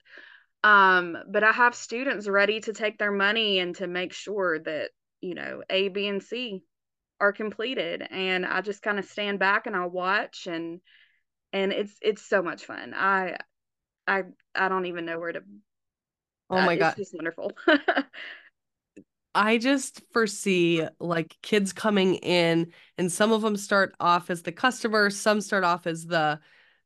Um, 0.63 1.15
but 1.31 1.45
i 1.45 1.53
have 1.53 1.75
students 1.75 2.27
ready 2.27 2.61
to 2.61 2.73
take 2.73 2.97
their 2.97 3.13
money 3.13 3.59
and 3.59 3.77
to 3.77 3.87
make 3.87 4.15
sure 4.15 4.59
that 4.61 4.93
you 5.21 5.35
know 5.35 5.63
a 5.69 5.89
b 5.89 6.09
and 6.09 6.23
c 6.23 6.63
are 7.21 7.35
completed. 7.35 8.03
And 8.11 8.47
i 8.47 8.63
just 8.63 8.81
kind 8.81 8.99
of 8.99 9.05
stand 9.05 9.39
back 9.39 9.67
and 9.67 9.77
i 9.77 9.85
watch 9.85 10.49
and 10.51 10.81
and 11.53 11.71
it's 11.73 11.95
it's 12.01 12.27
so 12.27 12.43
much 12.43 12.65
fun. 12.65 12.95
I 12.95 13.37
i 14.07 14.23
i 14.55 14.69
don't 14.69 14.87
even 14.87 15.05
know 15.05 15.19
where 15.19 15.33
to 15.33 15.43
oh 16.55 16.67
my 16.67 16.77
god 16.77 16.95
it's 16.99 17.13
wonderful 17.13 17.53
I 19.35 19.59
just 19.59 20.01
foresee 20.13 20.87
like 21.01 21.37
kids 21.43 21.73
coming 21.73 22.15
in 22.17 22.73
and 22.97 23.11
some 23.11 23.33
of 23.33 23.43
them 23.43 23.57
start 23.57 23.93
off 23.99 24.31
as 24.31 24.43
the 24.43 24.53
customer, 24.53 25.11
some 25.11 25.41
start 25.41 25.65
off 25.65 25.87
as 25.87 26.07
the 26.07 26.39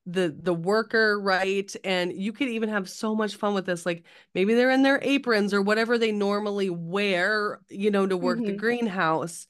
the 0.07 0.35
the 0.41 0.55
worker, 0.55 1.21
right? 1.21 1.71
And 1.85 2.13
you 2.13 2.33
could 2.33 2.49
even 2.49 2.71
have 2.71 2.89
so 2.89 3.15
much 3.15 3.37
fun 3.37 3.53
with 3.53 3.67
this 3.67 3.85
like 3.85 4.05
maybe 4.35 4.55
they're 4.55 4.71
in 4.71 4.83
their 4.83 4.99
aprons 5.03 5.53
or 5.53 5.61
whatever 5.61 5.99
they 5.99 6.13
normally 6.13 6.71
wear, 6.71 7.61
you 7.69 7.91
know, 7.91 8.07
to 8.07 8.17
work 8.17 8.39
mm-hmm. 8.39 8.47
the 8.47 8.57
greenhouse. 8.57 9.47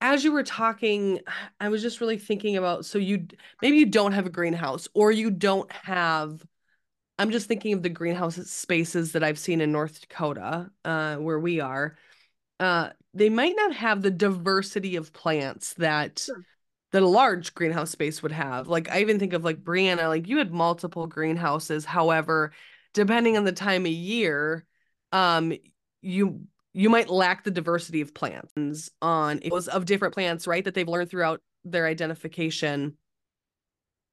As 0.00 0.22
you 0.22 0.30
were 0.32 0.44
talking, 0.44 1.20
I 1.60 1.68
was 1.68 1.82
just 1.82 2.00
really 2.00 2.18
thinking 2.18 2.56
about 2.56 2.86
so 2.86 2.98
you 2.98 3.26
maybe 3.60 3.78
you 3.78 3.86
don't 3.86 4.12
have 4.12 4.26
a 4.26 4.30
greenhouse 4.30 4.86
or 4.94 5.10
you 5.10 5.30
don't 5.30 5.70
have 5.72 6.40
I'm 7.18 7.30
just 7.30 7.46
thinking 7.46 7.72
of 7.74 7.82
the 7.82 7.88
greenhouse 7.88 8.36
spaces 8.50 9.12
that 9.12 9.22
I've 9.22 9.38
seen 9.38 9.60
in 9.60 9.70
North 9.70 10.00
Dakota, 10.00 10.70
uh, 10.84 11.16
where 11.16 11.38
we 11.38 11.60
are. 11.60 11.96
Uh, 12.58 12.90
they 13.12 13.28
might 13.28 13.54
not 13.56 13.74
have 13.74 14.02
the 14.02 14.10
diversity 14.10 14.96
of 14.96 15.12
plants 15.12 15.74
that 15.74 16.20
sure. 16.20 16.44
that 16.92 17.02
a 17.02 17.08
large 17.08 17.54
greenhouse 17.54 17.90
space 17.90 18.22
would 18.22 18.32
have. 18.32 18.68
Like 18.68 18.90
I 18.90 19.00
even 19.00 19.18
think 19.18 19.32
of 19.32 19.44
like 19.44 19.62
Breanna, 19.62 20.08
like 20.08 20.28
you 20.28 20.38
had 20.38 20.52
multiple 20.52 21.06
greenhouses. 21.06 21.84
However, 21.84 22.52
depending 22.94 23.36
on 23.36 23.44
the 23.44 23.52
time 23.52 23.86
of 23.86 23.92
year, 23.92 24.66
um, 25.12 25.52
you 26.00 26.46
you 26.72 26.90
might 26.90 27.08
lack 27.08 27.44
the 27.44 27.52
diversity 27.52 28.00
of 28.00 28.14
plants 28.14 28.90
on 29.00 29.38
it 29.42 29.52
was 29.52 29.68
of 29.68 29.84
different 29.84 30.14
plants, 30.14 30.48
right? 30.48 30.64
That 30.64 30.74
they've 30.74 30.88
learned 30.88 31.10
throughout 31.10 31.40
their 31.64 31.86
identification. 31.86 32.96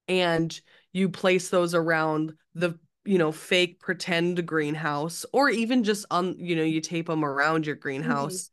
And 0.08 0.60
you 0.94 1.10
place 1.10 1.50
those 1.50 1.74
around 1.74 2.34
the 2.54 2.78
you 3.06 3.18
know 3.18 3.32
fake 3.32 3.80
pretend 3.80 4.46
greenhouse 4.46 5.26
or 5.34 5.50
even 5.50 5.84
just 5.84 6.06
on 6.12 6.36
you 6.38 6.56
know 6.56 6.64
you 6.64 6.82
tape 6.82 7.08
them 7.08 7.26
around 7.26 7.66
your 7.66 7.76
greenhouse 7.76 8.50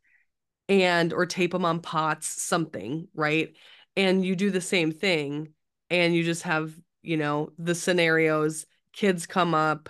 mm-hmm. 0.69 0.81
and 0.81 1.13
or 1.13 1.25
tape 1.25 1.51
them 1.51 1.65
on 1.65 1.79
pots 1.79 2.27
something 2.27 3.07
right 3.13 3.53
and 3.95 4.25
you 4.25 4.35
do 4.35 4.49
the 4.49 4.61
same 4.61 4.91
thing 4.91 5.49
and 5.89 6.15
you 6.15 6.23
just 6.23 6.43
have 6.43 6.73
you 7.01 7.17
know 7.17 7.51
the 7.57 7.75
scenarios 7.75 8.65
kids 8.93 9.25
come 9.25 9.53
up 9.53 9.89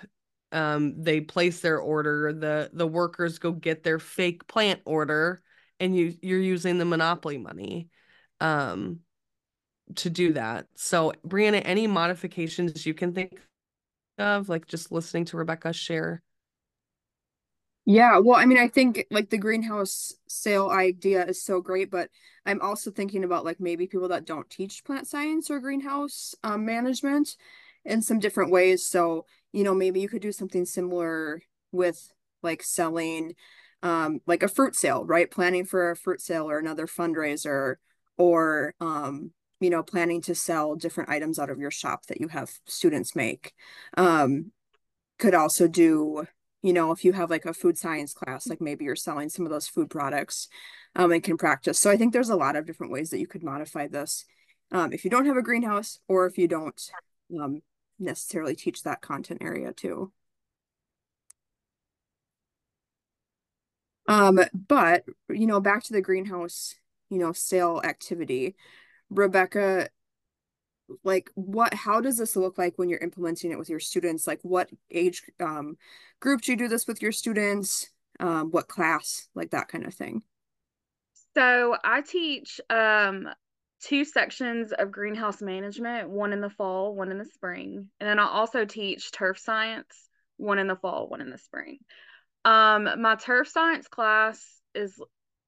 um 0.51 1.01
they 1.01 1.21
place 1.21 1.61
their 1.61 1.79
order 1.79 2.33
the 2.33 2.69
the 2.73 2.87
workers 2.87 3.39
go 3.39 3.51
get 3.51 3.83
their 3.83 3.99
fake 3.99 4.45
plant 4.47 4.81
order 4.85 5.41
and 5.79 5.95
you 5.95 6.13
you're 6.21 6.39
using 6.39 6.77
the 6.77 6.85
monopoly 6.85 7.37
money 7.37 7.87
um 8.41 8.99
to 9.95 10.09
do 10.09 10.33
that 10.33 10.67
so 10.75 11.13
breanna 11.27 11.61
any 11.65 11.87
modifications 11.87 12.85
you 12.85 12.93
can 12.93 13.13
think 13.13 13.39
of 14.19 14.49
like 14.49 14.67
just 14.67 14.91
listening 14.91 15.25
to 15.25 15.37
rebecca 15.37 15.73
share 15.73 16.21
yeah, 17.85 18.19
well, 18.19 18.37
I 18.39 18.45
mean, 18.45 18.59
I 18.59 18.67
think 18.67 19.05
like 19.09 19.29
the 19.29 19.37
greenhouse 19.37 20.13
sale 20.27 20.69
idea 20.69 21.25
is 21.25 21.41
so 21.41 21.59
great, 21.59 21.89
but 21.89 22.09
I'm 22.45 22.61
also 22.61 22.91
thinking 22.91 23.23
about 23.23 23.45
like 23.45 23.59
maybe 23.59 23.87
people 23.87 24.09
that 24.09 24.25
don't 24.25 24.49
teach 24.49 24.83
plant 24.83 25.07
science 25.07 25.49
or 25.49 25.59
greenhouse 25.59 26.35
um, 26.43 26.65
management 26.65 27.35
in 27.85 28.01
some 28.03 28.19
different 28.19 28.51
ways. 28.51 28.85
So, 28.85 29.25
you 29.53 29.63
know, 29.63 29.73
maybe 29.73 30.01
you 30.01 30.07
could 30.09 30.21
do 30.21 30.31
something 30.31 30.65
similar 30.65 31.41
with 31.71 32.11
like 32.43 32.63
selling 32.63 33.35
um 33.81 34.19
like 34.27 34.43
a 34.43 34.47
fruit 34.47 34.75
sale, 34.75 35.03
right? 35.05 35.31
Planning 35.31 35.65
for 35.65 35.89
a 35.89 35.95
fruit 35.95 36.21
sale 36.21 36.47
or 36.49 36.59
another 36.59 36.85
fundraiser 36.85 37.75
or 38.17 38.75
um 38.79 39.31
you 39.59 39.69
know, 39.69 39.83
planning 39.83 40.21
to 40.21 40.35
sell 40.35 40.75
different 40.75 41.09
items 41.09 41.39
out 41.39 41.49
of 41.49 41.59
your 41.59 41.71
shop 41.71 42.05
that 42.07 42.21
you 42.21 42.27
have 42.29 42.51
students 42.65 43.15
make. 43.15 43.53
Um 43.97 44.51
could 45.17 45.35
also 45.35 45.67
do 45.67 46.25
you 46.61 46.73
know, 46.73 46.91
if 46.91 47.05
you 47.05 47.13
have 47.13 47.29
like 47.29 47.45
a 47.45 47.53
food 47.53 47.77
science 47.77 48.13
class, 48.13 48.47
like 48.47 48.59
maybe 48.59 48.83
you're 48.83 48.95
selling 48.95 49.29
some 49.29 49.45
of 49.45 49.51
those 49.51 49.67
food 49.67 49.89
products 49.89 50.49
um, 50.95 51.11
and 51.11 51.23
can 51.23 51.37
practice. 51.37 51.79
So 51.79 51.89
I 51.89 51.95
think 51.95 52.11
there's 52.11 52.29
a 52.29 52.35
lot 52.35 52.55
of 52.55 52.65
different 52.65 52.91
ways 52.91 53.11
that 53.11 53.19
you 53.19 53.27
could 53.27 53.43
modify 53.43 53.87
this 53.87 54.25
um, 54.71 54.93
if 54.93 55.03
you 55.03 55.09
don't 55.09 55.25
have 55.25 55.37
a 55.37 55.41
greenhouse 55.41 55.99
or 56.07 56.25
if 56.25 56.37
you 56.37 56.47
don't 56.47 56.79
um, 57.39 57.61
necessarily 57.97 58.55
teach 58.55 58.83
that 58.83 59.01
content 59.01 59.41
area 59.41 59.71
too. 59.71 60.11
Um, 64.07 64.39
but 64.53 65.03
you 65.29 65.47
know, 65.47 65.61
back 65.61 65.83
to 65.83 65.93
the 65.93 66.01
greenhouse, 66.01 66.75
you 67.09 67.19
know, 67.19 67.31
sale 67.31 67.81
activity, 67.83 68.55
Rebecca, 69.09 69.89
like 71.03 71.29
what 71.35 71.73
how 71.73 72.01
does 72.01 72.17
this 72.17 72.35
look 72.35 72.57
like 72.57 72.73
when 72.77 72.89
you're 72.89 72.99
implementing 72.99 73.51
it 73.51 73.59
with 73.59 73.69
your 73.69 73.79
students? 73.79 74.27
Like 74.27 74.39
what 74.43 74.69
age 74.91 75.23
um 75.39 75.77
group 76.19 76.41
do 76.41 76.51
you 76.51 76.57
do 76.57 76.67
this 76.67 76.87
with 76.87 77.01
your 77.01 77.11
students? 77.11 77.89
Um 78.19 78.51
what 78.51 78.67
class? 78.67 79.27
Like 79.35 79.51
that 79.51 79.67
kind 79.67 79.85
of 79.85 79.93
thing. 79.93 80.23
So 81.35 81.75
i 81.83 82.01
teach 82.01 82.59
um 82.69 83.29
two 83.81 84.03
sections 84.03 84.73
of 84.73 84.91
greenhouse 84.91 85.41
management 85.41 86.09
one 86.09 86.33
in 86.33 86.41
the 86.41 86.49
fall 86.49 86.95
one 86.95 87.11
in 87.11 87.17
the 87.17 87.25
spring. 87.25 87.89
And 87.99 88.09
then 88.09 88.19
i 88.19 88.27
also 88.27 88.65
teach 88.65 89.11
turf 89.11 89.37
science 89.39 90.09
one 90.37 90.59
in 90.59 90.67
the 90.67 90.75
fall 90.75 91.07
one 91.07 91.21
in 91.21 91.29
the 91.29 91.37
spring. 91.37 91.79
Um 92.45 93.01
my 93.01 93.15
turf 93.15 93.47
science 93.47 93.87
class 93.87 94.43
is 94.73 94.99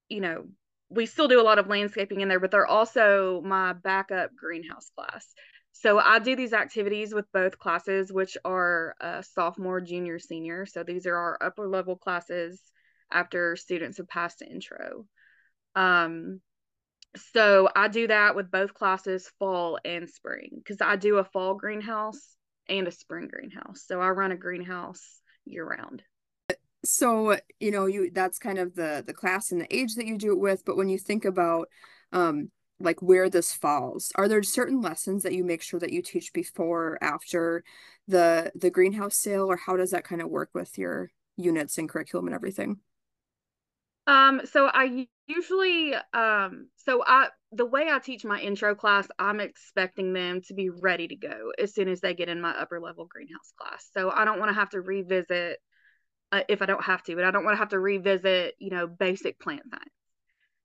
you 0.09 0.21
know 0.21 0.45
we 0.91 1.05
still 1.05 1.27
do 1.27 1.39
a 1.39 1.43
lot 1.43 1.59
of 1.59 1.67
landscaping 1.67 2.21
in 2.21 2.27
there, 2.27 2.39
but 2.39 2.51
they're 2.51 2.67
also 2.67 3.41
my 3.45 3.73
backup 3.73 4.35
greenhouse 4.35 4.91
class. 4.95 5.25
So 5.71 5.97
I 5.97 6.19
do 6.19 6.35
these 6.35 6.53
activities 6.53 7.13
with 7.13 7.25
both 7.31 7.57
classes, 7.57 8.11
which 8.11 8.37
are 8.43 8.95
uh, 8.99 9.21
sophomore, 9.21 9.79
junior, 9.79 10.19
senior. 10.19 10.65
So 10.65 10.83
these 10.83 11.07
are 11.07 11.15
our 11.15 11.37
upper 11.41 11.67
level 11.67 11.95
classes 11.95 12.61
after 13.11 13.55
students 13.55 13.97
have 13.97 14.09
passed 14.09 14.41
intro. 14.41 15.05
Um, 15.75 16.41
so 17.33 17.69
I 17.73 17.87
do 17.87 18.07
that 18.07 18.35
with 18.35 18.51
both 18.51 18.73
classes, 18.73 19.31
fall 19.39 19.79
and 19.83 20.09
spring, 20.09 20.49
because 20.57 20.81
I 20.81 20.97
do 20.97 21.17
a 21.17 21.23
fall 21.23 21.55
greenhouse 21.55 22.35
and 22.67 22.87
a 22.87 22.91
spring 22.91 23.29
greenhouse. 23.31 23.83
So 23.85 24.01
I 24.01 24.09
run 24.09 24.31
a 24.31 24.37
greenhouse 24.37 25.21
year 25.45 25.65
round 25.65 26.03
so 26.83 27.37
you 27.59 27.71
know 27.71 27.85
you 27.85 28.09
that's 28.11 28.39
kind 28.39 28.57
of 28.57 28.75
the 28.75 29.03
the 29.05 29.13
class 29.13 29.51
and 29.51 29.61
the 29.61 29.75
age 29.75 29.95
that 29.95 30.07
you 30.07 30.17
do 30.17 30.31
it 30.31 30.39
with 30.39 30.63
but 30.65 30.77
when 30.77 30.89
you 30.89 30.97
think 30.97 31.25
about 31.25 31.67
um 32.11 32.49
like 32.79 33.01
where 33.01 33.29
this 33.29 33.53
falls 33.53 34.11
are 34.15 34.27
there 34.27 34.41
certain 34.41 34.81
lessons 34.81 35.23
that 35.23 35.33
you 35.33 35.43
make 35.43 35.61
sure 35.61 35.79
that 35.79 35.93
you 35.93 36.01
teach 36.01 36.33
before 36.33 36.93
or 36.93 37.03
after 37.03 37.63
the 38.07 38.51
the 38.55 38.71
greenhouse 38.71 39.15
sale 39.15 39.45
or 39.45 39.55
how 39.55 39.77
does 39.77 39.91
that 39.91 40.03
kind 40.03 40.21
of 40.21 40.29
work 40.29 40.49
with 40.53 40.77
your 40.77 41.11
units 41.37 41.77
and 41.77 41.89
curriculum 41.89 42.27
and 42.27 42.35
everything? 42.35 42.77
Um 44.07 44.41
so 44.45 44.65
i 44.73 45.07
usually 45.27 45.93
um 46.13 46.67
so 46.75 47.03
i 47.05 47.27
the 47.51 47.65
way 47.65 47.87
i 47.89 47.99
teach 47.99 48.25
my 48.25 48.39
intro 48.39 48.73
class 48.73 49.07
i'm 49.19 49.39
expecting 49.39 50.11
them 50.11 50.41
to 50.41 50.53
be 50.55 50.69
ready 50.69 51.07
to 51.07 51.15
go 51.15 51.53
as 51.59 51.73
soon 51.73 51.87
as 51.87 52.01
they 52.01 52.13
get 52.15 52.27
in 52.27 52.41
my 52.41 52.51
upper 52.51 52.79
level 52.79 53.05
greenhouse 53.05 53.53
class. 53.57 53.87
So 53.93 54.09
i 54.09 54.25
don't 54.25 54.39
want 54.39 54.49
to 54.49 54.55
have 54.55 54.71
to 54.71 54.81
revisit 54.81 55.59
uh, 56.31 56.41
if 56.47 56.61
I 56.61 56.65
don't 56.65 56.83
have 56.83 57.03
to, 57.03 57.15
but 57.15 57.23
I 57.23 57.31
don't 57.31 57.43
want 57.43 57.55
to 57.55 57.59
have 57.59 57.69
to 57.69 57.79
revisit, 57.79 58.55
you 58.59 58.69
know, 58.69 58.87
basic 58.87 59.39
plant 59.39 59.63
science. 59.69 59.91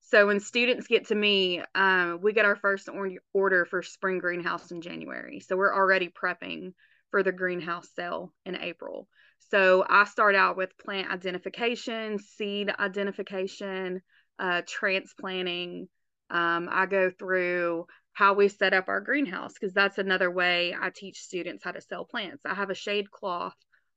So 0.09 0.27
when 0.29 0.39
students 0.39 0.87
get 0.87 1.09
to 1.09 1.15
me, 1.15 1.63
um, 1.75 2.21
we 2.23 2.33
get 2.33 2.45
our 2.45 2.55
first 2.55 2.89
or- 2.89 3.11
order 3.33 3.65
for 3.65 3.83
spring 3.83 4.19
greenhouse 4.19 4.71
in 4.71 4.81
January. 4.81 5.41
So 5.41 5.57
we're 5.57 5.75
already 5.75 6.09
prepping 6.09 6.75
for 7.11 7.23
the 7.23 7.33
greenhouse 7.33 7.89
sale 7.97 8.33
in 8.45 8.57
April. 8.57 9.09
So 9.51 9.85
I 9.89 10.05
start 10.05 10.35
out 10.35 10.57
with 10.57 10.77
plant 10.79 11.11
identification, 11.11 12.19
seed 12.19 12.73
identification, 12.79 14.01
uh, 14.39 14.63
transplanting. 14.67 15.89
Um, 16.31 16.69
I 16.71 16.87
go 16.87 17.11
through 17.11 17.87
how 18.13 18.35
we 18.35 18.49
set 18.49 18.75
up 18.75 18.89
our 18.89 19.01
greenhouse 19.01 19.53
because 19.53 19.75
that's 19.75 19.99
another 19.99 20.31
way 20.31 20.75
I 20.79 20.91
teach 20.95 21.19
students 21.19 21.63
how 21.65 21.73
to 21.73 21.81
sell 21.81 22.05
plants. 22.05 22.43
I 22.47 22.55
have 22.55 22.71
a 22.71 22.75
shade 22.75 23.11
cloth 23.11 23.57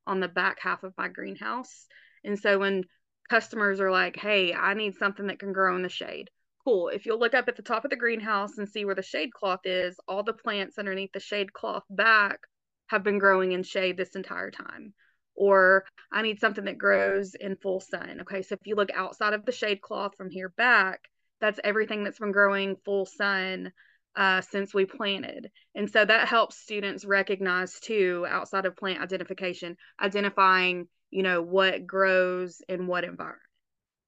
on 0.09 0.19
the 0.19 0.27
back 0.27 0.57
half 0.59 0.83
of 0.83 0.93
my 0.97 1.07
greenhouse. 1.07 1.85
And 2.23 2.37
so 2.37 2.59
when 2.59 2.83
customers 3.29 3.79
are 3.79 3.91
like, 3.91 4.17
hey, 4.17 4.53
I 4.53 4.73
need 4.73 4.95
something 4.95 5.27
that 5.27 5.39
can 5.39 5.53
grow 5.53 5.75
in 5.75 5.83
the 5.83 5.89
shade. 5.89 6.29
Cool. 6.65 6.89
If 6.89 7.05
you'll 7.05 7.19
look 7.19 7.35
up 7.35 7.47
at 7.47 7.55
the 7.55 7.61
top 7.61 7.85
of 7.85 7.91
the 7.91 7.95
greenhouse 7.95 8.57
and 8.57 8.67
see 8.67 8.83
where 8.83 8.95
the 8.95 9.03
shade 9.03 9.31
cloth 9.31 9.61
is, 9.65 9.95
all 10.07 10.23
the 10.23 10.33
plants 10.33 10.77
underneath 10.77 11.11
the 11.13 11.19
shade 11.19 11.53
cloth 11.53 11.83
back 11.89 12.39
have 12.87 13.03
been 13.03 13.19
growing 13.19 13.51
in 13.51 13.63
shade 13.63 13.95
this 13.97 14.15
entire 14.15 14.51
time. 14.51 14.93
Or 15.35 15.85
I 16.11 16.23
need 16.23 16.39
something 16.39 16.65
that 16.65 16.79
grows 16.79 17.35
in 17.35 17.55
full 17.55 17.79
sun. 17.79 18.21
Okay. 18.21 18.41
So 18.41 18.55
if 18.55 18.65
you 18.65 18.75
look 18.75 18.89
outside 18.93 19.33
of 19.33 19.45
the 19.45 19.51
shade 19.51 19.79
cloth 19.79 20.17
from 20.17 20.31
here 20.31 20.49
back, 20.49 21.01
that's 21.39 21.59
everything 21.63 22.03
that's 22.03 22.19
been 22.19 22.33
growing 22.33 22.75
full 22.83 23.05
sun 23.05 23.71
uh, 24.19 24.41
since 24.41 24.73
we 24.73 24.85
planted. 24.85 25.49
And 25.73 25.89
so 25.89 26.03
that 26.03 26.27
helps 26.27 26.57
students 26.57 27.05
recognize 27.05 27.79
too, 27.79 28.27
outside 28.29 28.65
of 28.65 28.75
plant 28.75 29.01
identification, 29.01 29.77
identifying, 29.99 30.89
you 31.09 31.23
know, 31.23 31.41
what 31.41 31.87
grows 31.87 32.61
in 32.67 32.85
what 32.85 33.05
environment. 33.05 33.39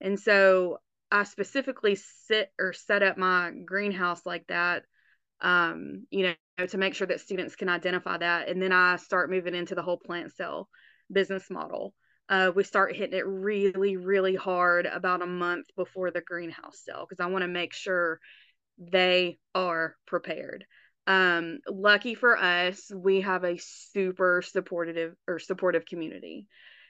And 0.02 0.20
so 0.20 0.80
I 1.10 1.24
specifically 1.24 1.96
sit 1.96 2.52
or 2.60 2.74
set 2.74 3.04
up 3.04 3.18
my 3.18 3.52
greenhouse 3.66 4.26
like 4.26 4.46
that, 4.48 4.84
um, 5.40 6.06
you 6.12 6.36
know, 6.58 6.66
to 6.68 6.78
make 6.78 6.94
sure 6.94 7.08
that 7.08 7.22
students 7.22 7.56
can 7.56 7.70
identify 7.70 8.18
that. 8.18 8.50
And 8.50 8.62
then 8.62 8.74
I 8.74 8.98
start 8.98 9.32
moving 9.32 9.56
into 9.56 9.76
the 9.76 9.82
whole 9.82 9.98
plant 9.98 10.34
cell 10.34 10.68
business 11.10 11.50
model. 11.50 11.94
Uh, 12.28 12.52
we 12.54 12.66
start 12.66 12.98
hitting 12.98 13.18
it 13.18 13.26
really, 13.26 13.96
really 13.96 14.36
hard 14.36 14.86
about 14.88 15.22
a 15.22 15.26
month 15.26 15.68
before 15.78 16.12
the 16.12 16.22
greenhouse 16.22 16.82
sale 16.84 17.06
because 17.10 17.24
I 17.24 17.30
want 17.30 17.44
to 17.44 17.48
make 17.48 17.74
sure 17.74 18.20
they 18.82 19.38
are 19.54 19.96
prepared. 20.08 20.66
Um, 21.08 21.60
lucky 21.68 22.16
for 22.16 22.38
us, 22.38 22.92
we 22.94 23.22
have 23.22 23.44
a 23.44 23.58
super 23.58 24.42
supportive 24.42 25.14
or 25.28 25.40
supportive 25.40 25.86
community. 25.86 26.48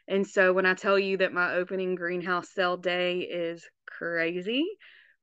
And 0.07 0.27
so 0.27 0.53
when 0.53 0.65
I 0.65 0.73
tell 0.73 0.97
you 0.97 1.17
that 1.17 1.33
my 1.33 1.53
opening 1.53 1.95
greenhouse 1.95 2.49
sale 2.49 2.77
day 2.77 3.19
is 3.19 3.65
crazy, 3.85 4.65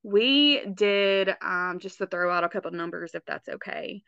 we 0.03 0.65
did 0.67 1.35
um, 1.43 1.79
just 1.81 1.99
to 1.99 2.07
throw 2.07 2.31
out 2.31 2.45
a 2.45 2.49
couple 2.49 2.71
numbers 2.71 3.13
if 3.15 3.25
that's 3.27 3.49
okay. 3.49 4.03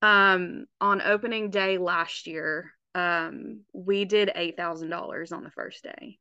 Um, 0.00 0.66
on 0.80 1.00
opening 1.00 1.50
day 1.50 1.78
last 1.78 2.26
year, 2.26 2.72
um, 2.94 3.62
we 3.72 4.04
did 4.04 4.30
$8,000 4.34 5.32
on 5.32 5.44
the 5.44 5.50
first 5.50 5.82
day 5.82 6.18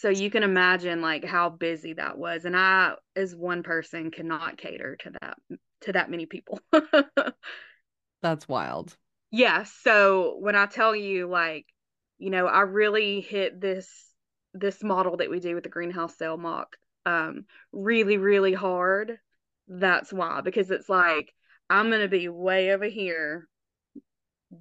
so 0.00 0.08
you 0.08 0.30
can 0.30 0.42
imagine 0.42 1.00
like 1.00 1.24
how 1.24 1.48
busy 1.48 1.92
that 1.94 2.18
was 2.18 2.44
and 2.44 2.56
i 2.56 2.94
as 3.16 3.34
one 3.34 3.62
person 3.62 4.10
cannot 4.10 4.56
cater 4.56 4.96
to 4.96 5.10
that 5.20 5.36
to 5.80 5.92
that 5.92 6.10
many 6.10 6.26
people 6.26 6.60
that's 8.22 8.48
wild 8.48 8.96
yeah 9.30 9.64
so 9.64 10.36
when 10.40 10.56
i 10.56 10.66
tell 10.66 10.94
you 10.94 11.26
like 11.26 11.66
you 12.18 12.30
know 12.30 12.46
i 12.46 12.60
really 12.60 13.20
hit 13.20 13.60
this 13.60 13.88
this 14.52 14.82
model 14.82 15.16
that 15.16 15.30
we 15.30 15.40
do 15.40 15.54
with 15.54 15.64
the 15.64 15.70
greenhouse 15.70 16.16
sale 16.16 16.36
mock 16.36 16.76
um, 17.06 17.44
really, 17.72 18.16
really 18.16 18.54
hard, 18.54 19.18
that's 19.68 20.12
why. 20.12 20.40
Because 20.40 20.70
it's 20.70 20.88
like, 20.88 21.32
I'm 21.68 21.88
going 21.88 22.02
to 22.02 22.08
be 22.08 22.28
way 22.28 22.72
over 22.72 22.86
here 22.86 23.48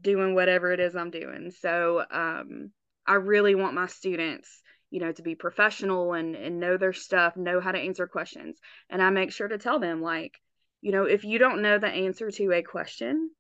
doing 0.02 0.36
whatever 0.36 0.72
it 0.72 0.80
is 0.80 0.96
I'm 0.96 1.12
doing. 1.12 1.52
So 1.52 2.04
um, 2.10 2.72
I 3.06 3.16
really 3.16 3.56
want 3.56 3.76
my 3.76 3.88
students, 3.88 4.62
you 4.94 5.00
know, 5.00 5.12
to 5.12 5.24
be 5.24 5.34
professional 5.34 6.14
and, 6.14 6.36
and 6.36 6.60
know 6.60 6.78
their 6.78 6.94
stuff, 6.94 7.36
know 7.36 7.60
how 7.60 7.72
to 7.72 7.80
answer 7.80 8.06
questions. 8.06 8.60
And 8.92 9.02
I 9.02 9.10
make 9.10 9.32
sure 9.32 9.48
to 9.48 9.58
tell 9.58 9.80
them, 9.80 10.04
like, 10.04 10.40
you 10.82 10.92
know, 10.92 11.06
if 11.06 11.24
you 11.24 11.40
don't 11.40 11.64
know 11.64 11.80
the 11.80 11.88
answer 11.88 12.30
to 12.30 12.52
a 12.52 12.62
question, 12.62 13.32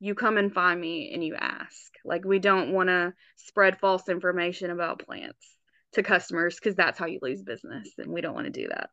you 0.00 0.14
come 0.14 0.38
and 0.38 0.50
find 0.50 0.80
me 0.80 1.10
and 1.12 1.22
you 1.22 1.34
ask. 1.34 1.92
Like, 2.06 2.24
we 2.24 2.38
don't 2.38 2.72
want 2.72 2.88
to 2.88 3.12
spread 3.36 3.78
false 3.78 4.08
information 4.08 4.70
about 4.70 5.04
plants 5.04 5.56
to 5.92 6.02
customers 6.02 6.54
because 6.54 6.74
that's 6.74 6.98
how 6.98 7.04
you 7.04 7.18
lose 7.20 7.42
business. 7.42 7.90
And 7.98 8.10
we 8.10 8.22
don't 8.22 8.34
want 8.34 8.46
to 8.46 8.50
do 8.50 8.68
that. 8.68 8.88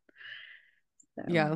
So. 1.15 1.23
Yeah. 1.29 1.55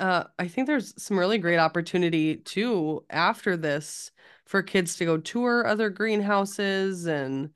Uh, 0.00 0.24
I 0.38 0.48
think 0.48 0.66
there's 0.66 0.94
some 0.96 1.18
really 1.18 1.36
great 1.36 1.58
opportunity 1.58 2.36
too 2.36 3.04
after 3.10 3.54
this 3.54 4.12
for 4.46 4.62
kids 4.62 4.96
to 4.96 5.04
go 5.04 5.18
tour 5.18 5.66
other 5.66 5.90
greenhouses 5.90 7.04
and 7.04 7.50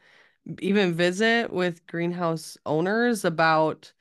even 0.61 0.95
visit 0.95 1.53
with 1.53 1.87
greenhouse 1.87 2.57
owners 2.67 3.25
about 3.25 3.93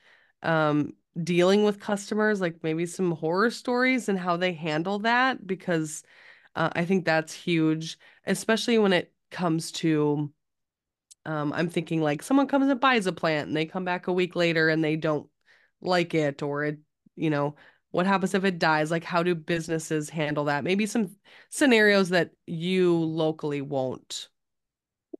um, 0.42 0.94
dealing 1.22 1.64
with 1.64 1.80
customers, 1.80 2.40
like 2.40 2.62
maybe 2.62 2.86
some 2.86 3.12
horror 3.12 3.50
stories 3.50 4.08
and 4.08 4.18
how 4.18 4.36
they 4.36 4.52
handle 4.52 5.00
that, 5.00 5.46
because 5.46 6.02
uh, 6.54 6.70
I 6.72 6.84
think 6.84 7.04
that's 7.04 7.32
huge, 7.32 7.98
especially 8.26 8.78
when 8.78 8.92
it 8.92 9.12
comes 9.30 9.72
to. 9.72 10.32
Um, 11.26 11.52
I'm 11.52 11.68
thinking 11.68 12.00
like 12.00 12.22
someone 12.22 12.46
comes 12.46 12.70
and 12.70 12.80
buys 12.80 13.06
a 13.06 13.12
plant 13.12 13.48
and 13.48 13.56
they 13.56 13.66
come 13.66 13.84
back 13.84 14.06
a 14.06 14.12
week 14.12 14.34
later 14.34 14.70
and 14.70 14.82
they 14.82 14.96
don't 14.96 15.28
like 15.82 16.14
it 16.14 16.42
or 16.42 16.64
it, 16.64 16.78
you 17.16 17.28
know, 17.28 17.54
what 17.90 18.06
happens 18.06 18.34
if 18.34 18.44
it 18.44 18.58
dies 18.58 18.90
like 18.90 19.04
how 19.04 19.22
do 19.22 19.34
businesses 19.34 20.10
handle 20.10 20.44
that 20.44 20.64
maybe 20.64 20.86
some 20.86 21.10
scenarios 21.50 22.10
that 22.10 22.30
you 22.46 22.94
locally 22.96 23.62
won't 23.62 24.28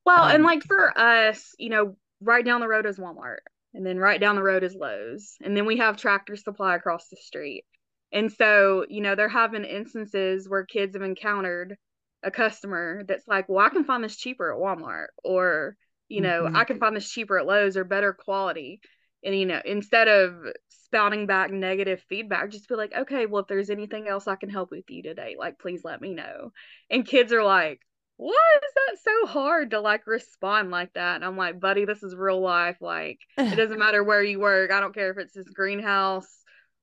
well 0.09 0.25
um, 0.25 0.35
and 0.35 0.43
like 0.43 0.63
for 0.63 0.97
us 0.97 1.53
you 1.57 1.69
know 1.69 1.95
right 2.21 2.45
down 2.45 2.61
the 2.61 2.67
road 2.67 2.85
is 2.85 2.97
walmart 2.97 3.39
and 3.73 3.85
then 3.85 3.97
right 3.97 4.19
down 4.19 4.35
the 4.35 4.43
road 4.43 4.63
is 4.63 4.75
lowes 4.75 5.35
and 5.41 5.55
then 5.55 5.65
we 5.65 5.77
have 5.77 5.97
tractor 5.97 6.35
supply 6.35 6.75
across 6.75 7.07
the 7.09 7.17
street. 7.17 7.65
And 8.11 8.31
so 8.31 8.85
you 8.89 9.01
know 9.01 9.15
there 9.15 9.29
have 9.29 9.51
been 9.51 9.65
instances 9.65 10.49
where 10.49 10.65
kids 10.65 10.95
have 10.95 11.03
encountered 11.03 11.77
a 12.23 12.31
customer 12.31 13.03
that's 13.07 13.27
like 13.27 13.47
well 13.47 13.65
i 13.65 13.69
can 13.69 13.85
find 13.85 14.03
this 14.03 14.17
cheaper 14.17 14.51
at 14.51 14.59
walmart 14.59 15.07
or 15.23 15.77
you 16.09 16.19
know 16.19 16.43
mm-hmm. 16.43 16.55
i 16.55 16.65
can 16.65 16.77
find 16.77 16.93
this 16.93 17.09
cheaper 17.09 17.39
at 17.39 17.45
lowes 17.45 17.77
or 17.77 17.83
better 17.83 18.13
quality. 18.13 18.81
And 19.23 19.37
you 19.37 19.45
know 19.45 19.61
instead 19.63 20.07
of 20.07 20.33
spouting 20.69 21.27
back 21.27 21.51
negative 21.51 22.01
feedback 22.09 22.49
just 22.49 22.67
be 22.67 22.75
like 22.75 22.93
okay 22.97 23.27
well 23.27 23.43
if 23.43 23.47
there's 23.47 23.69
anything 23.69 24.07
else 24.07 24.27
i 24.27 24.35
can 24.35 24.49
help 24.49 24.71
with 24.71 24.89
you 24.89 25.03
today 25.03 25.35
like 25.37 25.59
please 25.59 25.81
let 25.83 26.01
me 26.01 26.15
know. 26.15 26.51
And 26.89 27.05
kids 27.05 27.31
are 27.31 27.43
like 27.43 27.79
why 28.19 28.35
is 28.57 28.73
that 28.75 28.97
so 29.01 29.27
hard 29.27 29.71
to 29.71 29.79
like 29.79 30.05
respond 30.05 30.69
like 30.69 30.91
that 30.93 31.15
and 31.15 31.23
i'm 31.23 31.37
like 31.37 31.57
buddy 31.57 31.85
this 31.85 32.03
is 32.03 32.13
real 32.13 32.41
life 32.41 32.75
like 32.81 33.17
it 33.37 33.55
doesn't 33.55 33.79
matter 33.79 34.03
where 34.03 34.21
you 34.21 34.41
work 34.41 34.71
i 34.71 34.81
don't 34.81 34.93
care 34.93 35.09
if 35.09 35.17
it's 35.17 35.33
this 35.33 35.47
greenhouse 35.47 36.27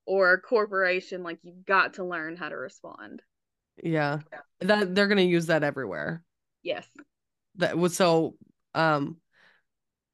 or 0.07 0.33
a 0.33 0.41
corporation 0.41 1.23
like 1.23 1.39
you've 1.43 1.67
got 1.67 1.95
to 1.95 2.05
learn 2.05 2.37
how 2.37 2.49
to 2.49 2.57
respond 2.57 3.21
yeah 3.83 4.21
that 4.61 4.95
they're 4.95 5.09
going 5.09 5.19
to 5.19 5.25
use 5.25 5.47
that 5.47 5.63
everywhere 5.63 6.23
yes 6.63 6.87
that 7.57 7.77
was 7.77 7.95
so 7.95 8.35
um 8.75 9.19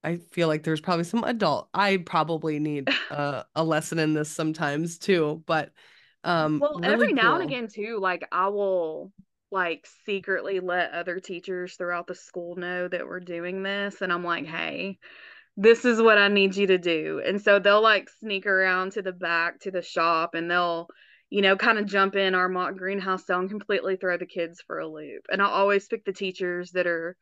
I 0.05 0.17
feel 0.33 0.49
like 0.49 0.65
there's 0.65 0.81
probably 0.81 1.05
some 1.05 1.23
adult. 1.23 1.69
I 1.73 1.99
probably 1.99 2.59
need 2.59 2.89
uh, 3.13 3.45
a 3.55 3.63
lesson 3.63 4.01
in 4.01 4.15
this 4.15 4.29
sometimes 4.29 4.99
too, 4.99 5.45
but 5.47 5.71
um 6.25 6.59
well 6.59 6.81
really 6.81 6.93
every 6.93 7.07
cool. 7.09 7.15
now 7.15 7.35
and 7.37 7.45
again 7.45 7.69
too 7.69 7.99
like 8.01 8.27
I 8.33 8.49
will 8.49 9.13
like 9.53 9.87
secretly 10.07 10.61
let 10.61 10.93
other 10.93 11.21
teachers 11.21 11.77
throughout 11.77 12.07
the 12.07 12.15
school 12.15 12.57
know 12.57 12.89
that 12.89 13.07
we're 13.07 13.21
doing 13.21 13.63
this 13.63 14.03
and 14.03 14.13
I'm 14.13 14.25
like, 14.25 14.47
"Hey, 14.47 14.99
this 15.57 15.85
is 15.85 16.01
what 16.03 16.19
I 16.19 16.29
need 16.29 16.57
you 16.57 16.67
to 16.69 16.79
do." 16.79 17.23
And 17.25 17.41
so 17.41 17.59
they'll 17.59 17.83
like 17.83 18.09
sneak 18.21 18.47
around 18.47 18.93
to 18.93 19.03
the 19.03 19.13
back 19.13 19.61
to 19.61 19.71
the 19.71 19.83
shop 19.83 20.35
and 20.35 20.51
they'll 20.51 20.89
you 21.31 21.41
know, 21.41 21.57
kind 21.57 21.79
of 21.79 21.87
jump 21.87 22.15
in 22.15 22.35
our 22.35 22.49
mock 22.51 22.77
greenhouse 22.77 23.25
sale 23.27 23.41
and 23.41 23.49
completely 23.49 23.97
throw 23.97 24.19
the 24.19 24.27
kids 24.27 24.61
for 24.67 24.81
a 24.81 24.87
loop. 24.87 25.25
And 25.31 25.41
I'll 25.41 25.51
always 25.51 25.89
pick 25.89 26.05
the 26.05 26.13
teachers 26.13 26.73
that 26.73 26.87
are, 26.87 27.17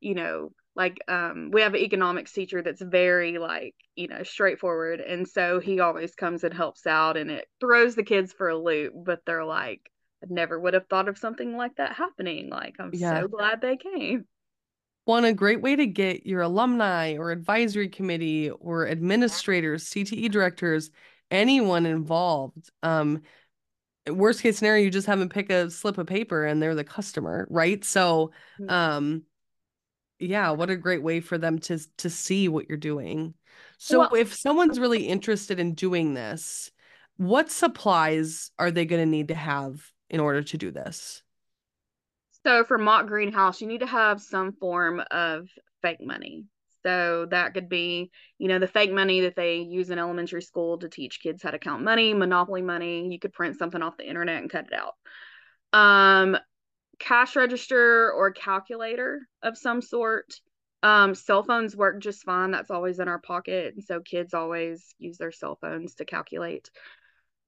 you 0.00 0.14
know, 0.14 0.52
like 0.76 0.98
um 1.08 1.50
we 1.52 1.62
have 1.62 1.74
an 1.74 1.80
economics 1.80 2.32
teacher 2.32 2.62
that's 2.62 2.82
very 2.82 3.38
like 3.38 3.74
you 3.94 4.08
know 4.08 4.22
straightforward 4.22 5.00
and 5.00 5.28
so 5.28 5.60
he 5.60 5.80
always 5.80 6.14
comes 6.14 6.44
and 6.44 6.52
helps 6.52 6.86
out 6.86 7.16
and 7.16 7.30
it 7.30 7.46
throws 7.60 7.94
the 7.94 8.02
kids 8.02 8.32
for 8.32 8.48
a 8.48 8.58
loop 8.58 8.92
but 9.04 9.20
they're 9.24 9.44
like 9.44 9.80
i 9.86 9.93
never 10.30 10.58
would 10.58 10.74
have 10.74 10.86
thought 10.88 11.08
of 11.08 11.18
something 11.18 11.56
like 11.56 11.76
that 11.76 11.92
happening 11.92 12.50
like 12.50 12.76
i'm 12.78 12.90
yeah. 12.92 13.20
so 13.20 13.28
glad 13.28 13.60
they 13.60 13.76
came 13.76 14.24
one 15.04 15.24
a 15.24 15.32
great 15.32 15.60
way 15.60 15.76
to 15.76 15.86
get 15.86 16.26
your 16.26 16.40
alumni 16.40 17.16
or 17.16 17.30
advisory 17.30 17.88
committee 17.88 18.50
or 18.50 18.88
administrators 18.88 19.84
cte 19.90 20.30
directors 20.30 20.90
anyone 21.30 21.86
involved 21.86 22.70
um 22.82 23.20
worst 24.08 24.42
case 24.42 24.58
scenario 24.58 24.84
you 24.84 24.90
just 24.90 25.06
have 25.06 25.18
them 25.18 25.28
pick 25.28 25.50
a 25.50 25.70
slip 25.70 25.98
of 25.98 26.06
paper 26.06 26.44
and 26.44 26.62
they're 26.62 26.74
the 26.74 26.84
customer 26.84 27.46
right 27.50 27.84
so 27.84 28.30
mm-hmm. 28.60 28.70
um 28.70 29.22
yeah 30.18 30.50
what 30.50 30.70
a 30.70 30.76
great 30.76 31.02
way 31.02 31.20
for 31.20 31.38
them 31.38 31.58
to 31.58 31.78
to 31.96 32.10
see 32.10 32.48
what 32.48 32.68
you're 32.68 32.78
doing 32.78 33.34
so 33.78 34.00
well, 34.00 34.14
if 34.14 34.34
someone's 34.34 34.78
really 34.78 35.06
interested 35.06 35.58
in 35.58 35.74
doing 35.74 36.14
this 36.14 36.70
what 37.16 37.50
supplies 37.50 38.50
are 38.58 38.70
they 38.70 38.84
going 38.84 39.02
to 39.02 39.06
need 39.10 39.28
to 39.28 39.34
have 39.34 39.82
in 40.10 40.20
order 40.20 40.42
to 40.42 40.58
do 40.58 40.70
this 40.70 41.22
so 42.44 42.64
for 42.64 42.78
mock 42.78 43.06
greenhouse 43.06 43.60
you 43.60 43.66
need 43.66 43.80
to 43.80 43.86
have 43.86 44.20
some 44.20 44.52
form 44.52 45.02
of 45.10 45.48
fake 45.82 46.00
money 46.00 46.44
so 46.82 47.26
that 47.30 47.54
could 47.54 47.68
be 47.68 48.10
you 48.38 48.48
know 48.48 48.58
the 48.58 48.66
fake 48.66 48.92
money 48.92 49.22
that 49.22 49.36
they 49.36 49.56
use 49.56 49.90
in 49.90 49.98
elementary 49.98 50.42
school 50.42 50.78
to 50.78 50.88
teach 50.88 51.20
kids 51.22 51.42
how 51.42 51.50
to 51.50 51.58
count 51.58 51.82
money 51.82 52.14
monopoly 52.14 52.62
money 52.62 53.08
you 53.10 53.18
could 53.18 53.32
print 53.32 53.56
something 53.56 53.82
off 53.82 53.96
the 53.96 54.08
internet 54.08 54.42
and 54.42 54.50
cut 54.50 54.66
it 54.70 54.78
out 54.78 54.94
um 55.78 56.36
cash 56.98 57.36
register 57.36 58.12
or 58.12 58.32
calculator 58.32 59.20
of 59.42 59.58
some 59.58 59.82
sort. 59.82 60.34
Um, 60.82 61.14
cell 61.14 61.42
phones 61.42 61.74
work 61.74 62.00
just 62.02 62.24
fine. 62.24 62.50
That's 62.50 62.70
always 62.70 62.98
in 62.98 63.08
our 63.08 63.18
pocket. 63.18 63.74
And 63.74 63.82
so 63.82 64.00
kids 64.00 64.34
always 64.34 64.94
use 64.98 65.16
their 65.16 65.32
cell 65.32 65.56
phones 65.60 65.94
to 65.96 66.04
calculate. 66.04 66.70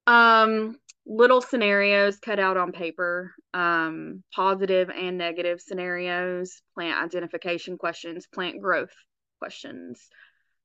Um, 0.06 0.78
little 1.06 1.40
scenarios 1.40 2.18
cut 2.18 2.38
out 2.38 2.56
on 2.56 2.72
paper, 2.72 3.32
um, 3.54 4.22
positive 4.34 4.90
and 4.90 5.16
negative 5.18 5.60
scenarios, 5.60 6.60
plant 6.74 7.02
identification 7.02 7.78
questions, 7.78 8.26
plant 8.26 8.60
growth 8.60 8.92
questions. 9.38 10.08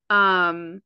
Um, 0.10 0.82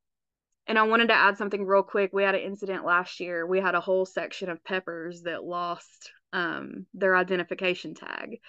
and 0.68 0.80
I 0.80 0.84
wanted 0.84 1.08
to 1.08 1.16
add 1.16 1.38
something 1.38 1.66
real 1.66 1.84
quick. 1.84 2.12
We 2.12 2.24
had 2.24 2.36
an 2.36 2.42
incident 2.42 2.86
last 2.86 3.20
year. 3.20 3.46
We 3.46 3.60
had 3.60 3.76
a 3.76 3.82
whole 3.82 4.06
section 4.06 4.50
of 4.50 4.64
peppers 4.64 5.22
that 5.24 5.44
lost 5.44 6.12
um, 6.34 6.86
their 6.94 7.16
identification 7.16 7.94
tag. 7.94 8.40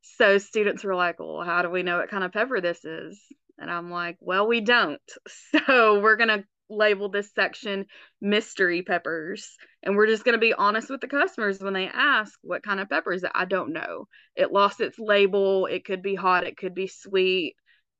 So 0.00 0.38
students 0.38 0.82
were 0.82 0.94
like, 0.94 1.18
well, 1.18 1.42
how 1.42 1.62
do 1.62 1.70
we 1.70 1.82
know 1.82 1.98
what 1.98 2.10
kind 2.10 2.24
of 2.24 2.32
pepper 2.32 2.60
this 2.60 2.84
is? 2.84 3.20
And 3.58 3.70
I'm 3.70 3.90
like, 3.90 4.16
well, 4.20 4.46
we 4.46 4.60
don't. 4.60 5.00
So 5.66 6.00
we're 6.00 6.16
going 6.16 6.28
to 6.28 6.44
label 6.70 7.08
this 7.08 7.30
section 7.34 7.86
mystery 8.20 8.82
peppers. 8.82 9.56
And 9.82 9.96
we're 9.96 10.06
just 10.06 10.24
going 10.24 10.34
to 10.34 10.40
be 10.40 10.54
honest 10.54 10.90
with 10.90 11.00
the 11.00 11.08
customers 11.08 11.60
when 11.60 11.72
they 11.72 11.88
ask 11.88 12.38
what 12.42 12.62
kind 12.62 12.80
of 12.80 12.88
peppers. 12.88 13.22
It 13.22 13.32
I 13.34 13.44
don't 13.44 13.72
know. 13.72 14.08
It 14.36 14.52
lost 14.52 14.80
its 14.80 14.98
label. 14.98 15.66
It 15.66 15.84
could 15.84 16.02
be 16.02 16.14
hot. 16.14 16.46
It 16.46 16.56
could 16.56 16.74
be 16.74 16.86
sweet. 16.86 17.54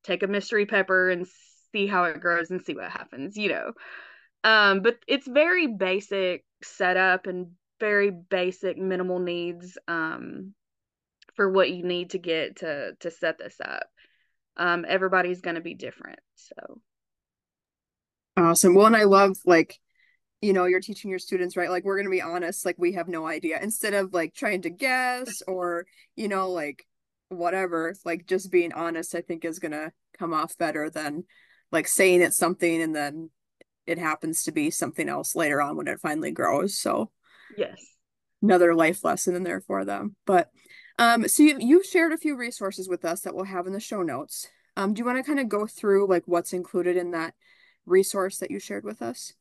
Take 0.04 0.22
a 0.22 0.28
mystery 0.28 0.66
pepper 0.66 1.11
and 1.11 1.26
see 1.72 1.87
how 1.87 2.04
it 2.04 2.20
grows 2.20 2.50
and 2.50 2.62
see 2.62 2.74
what 2.74 2.90
happens, 2.90 3.37
you 3.37 3.48
know. 3.48 3.72
Um, 4.44 4.83
but 4.83 4.96
it's 5.07 5.26
very 5.26 5.66
basic 5.66 6.44
setup 6.62 7.26
and 7.26 7.48
very 7.81 8.11
basic 8.11 8.76
minimal 8.78 9.18
needs 9.18 9.78
um, 9.87 10.54
for 11.35 11.50
what 11.50 11.70
you 11.70 11.85
need 11.85 12.11
to 12.11 12.18
get 12.18 12.57
to 12.57 12.92
to 13.00 13.11
set 13.11 13.38
this 13.38 13.57
up. 13.64 13.87
Um, 14.57 14.85
everybody's 14.88 15.40
going 15.40 15.57
to 15.57 15.61
be 15.61 15.74
different, 15.74 16.18
so 16.35 16.81
awesome. 18.38 18.74
Well, 18.74 18.87
and 18.87 18.96
I 18.96 19.05
love 19.05 19.37
like 19.44 19.79
you 20.40 20.53
know 20.53 20.66
you're 20.66 20.81
teaching 20.81 21.11
your 21.11 21.18
students 21.18 21.57
right 21.57 21.68
like 21.68 21.85
we're 21.85 21.96
going 21.96 22.07
to 22.07 22.11
be 22.11 22.22
honest 22.22 22.64
like 22.64 22.77
we 22.79 22.92
have 22.92 23.09
no 23.09 23.27
idea 23.27 23.59
instead 23.61 23.92
of 23.92 24.14
like 24.14 24.33
trying 24.33 24.62
to 24.62 24.70
guess 24.70 25.42
or 25.48 25.85
you 26.14 26.29
know 26.29 26.53
like 26.53 26.87
whatever 27.29 27.92
like 28.05 28.24
just 28.24 28.48
being 28.48 28.72
honest 28.72 29.16
i 29.16 29.20
think 29.20 29.44
is 29.44 29.59
going 29.59 29.72
to 29.72 29.90
come 30.16 30.33
off 30.33 30.57
better 30.57 30.88
than 30.90 31.24
like 31.72 31.88
saying 31.88 32.22
it's 32.22 32.37
something 32.37 32.81
and 32.81 32.94
then 32.94 33.31
it 33.85 33.98
happens 33.98 34.44
to 34.44 34.53
be 34.53 34.70
something 34.70 35.09
else 35.09 35.35
later 35.35 35.61
on 35.61 35.77
when 35.77 35.88
it 35.88 35.98
finally 35.98 36.31
grows 36.31 36.79
so 36.79 37.11
Yes. 37.57 37.96
Another 38.42 38.74
life 38.74 39.05
lesson 39.05 39.35
in 39.35 39.42
there 39.42 39.61
for 39.61 39.85
them. 39.85 40.16
But 40.27 40.51
um, 40.98 41.29
so 41.29 41.42
you, 41.42 41.57
you've 41.59 41.87
shared 41.87 42.12
a 42.12 42.18
few 42.18 42.37
resources 42.37 42.88
with 42.88 43.05
us 43.05 43.20
that 43.22 43.35
we'll 43.35 43.44
have 43.44 43.66
in 43.66 43.72
the 43.72 43.81
show 43.81 44.03
notes. 44.03 44.48
Um, 44.77 44.94
do 44.94 45.01
you 45.01 45.05
want 45.05 45.18
to 45.18 45.24
kind 45.24 45.40
of 45.40 45.48
go 45.48 45.66
through 45.66 46.09
like 46.09 46.24
what's 46.27 46.53
included 46.53 46.96
in 46.96 47.12
that 47.12 47.35
resource 47.88 48.38
that 48.38 48.51
you 48.51 48.59
shared 48.59 48.85
with 48.85 49.03
us? 49.03 49.35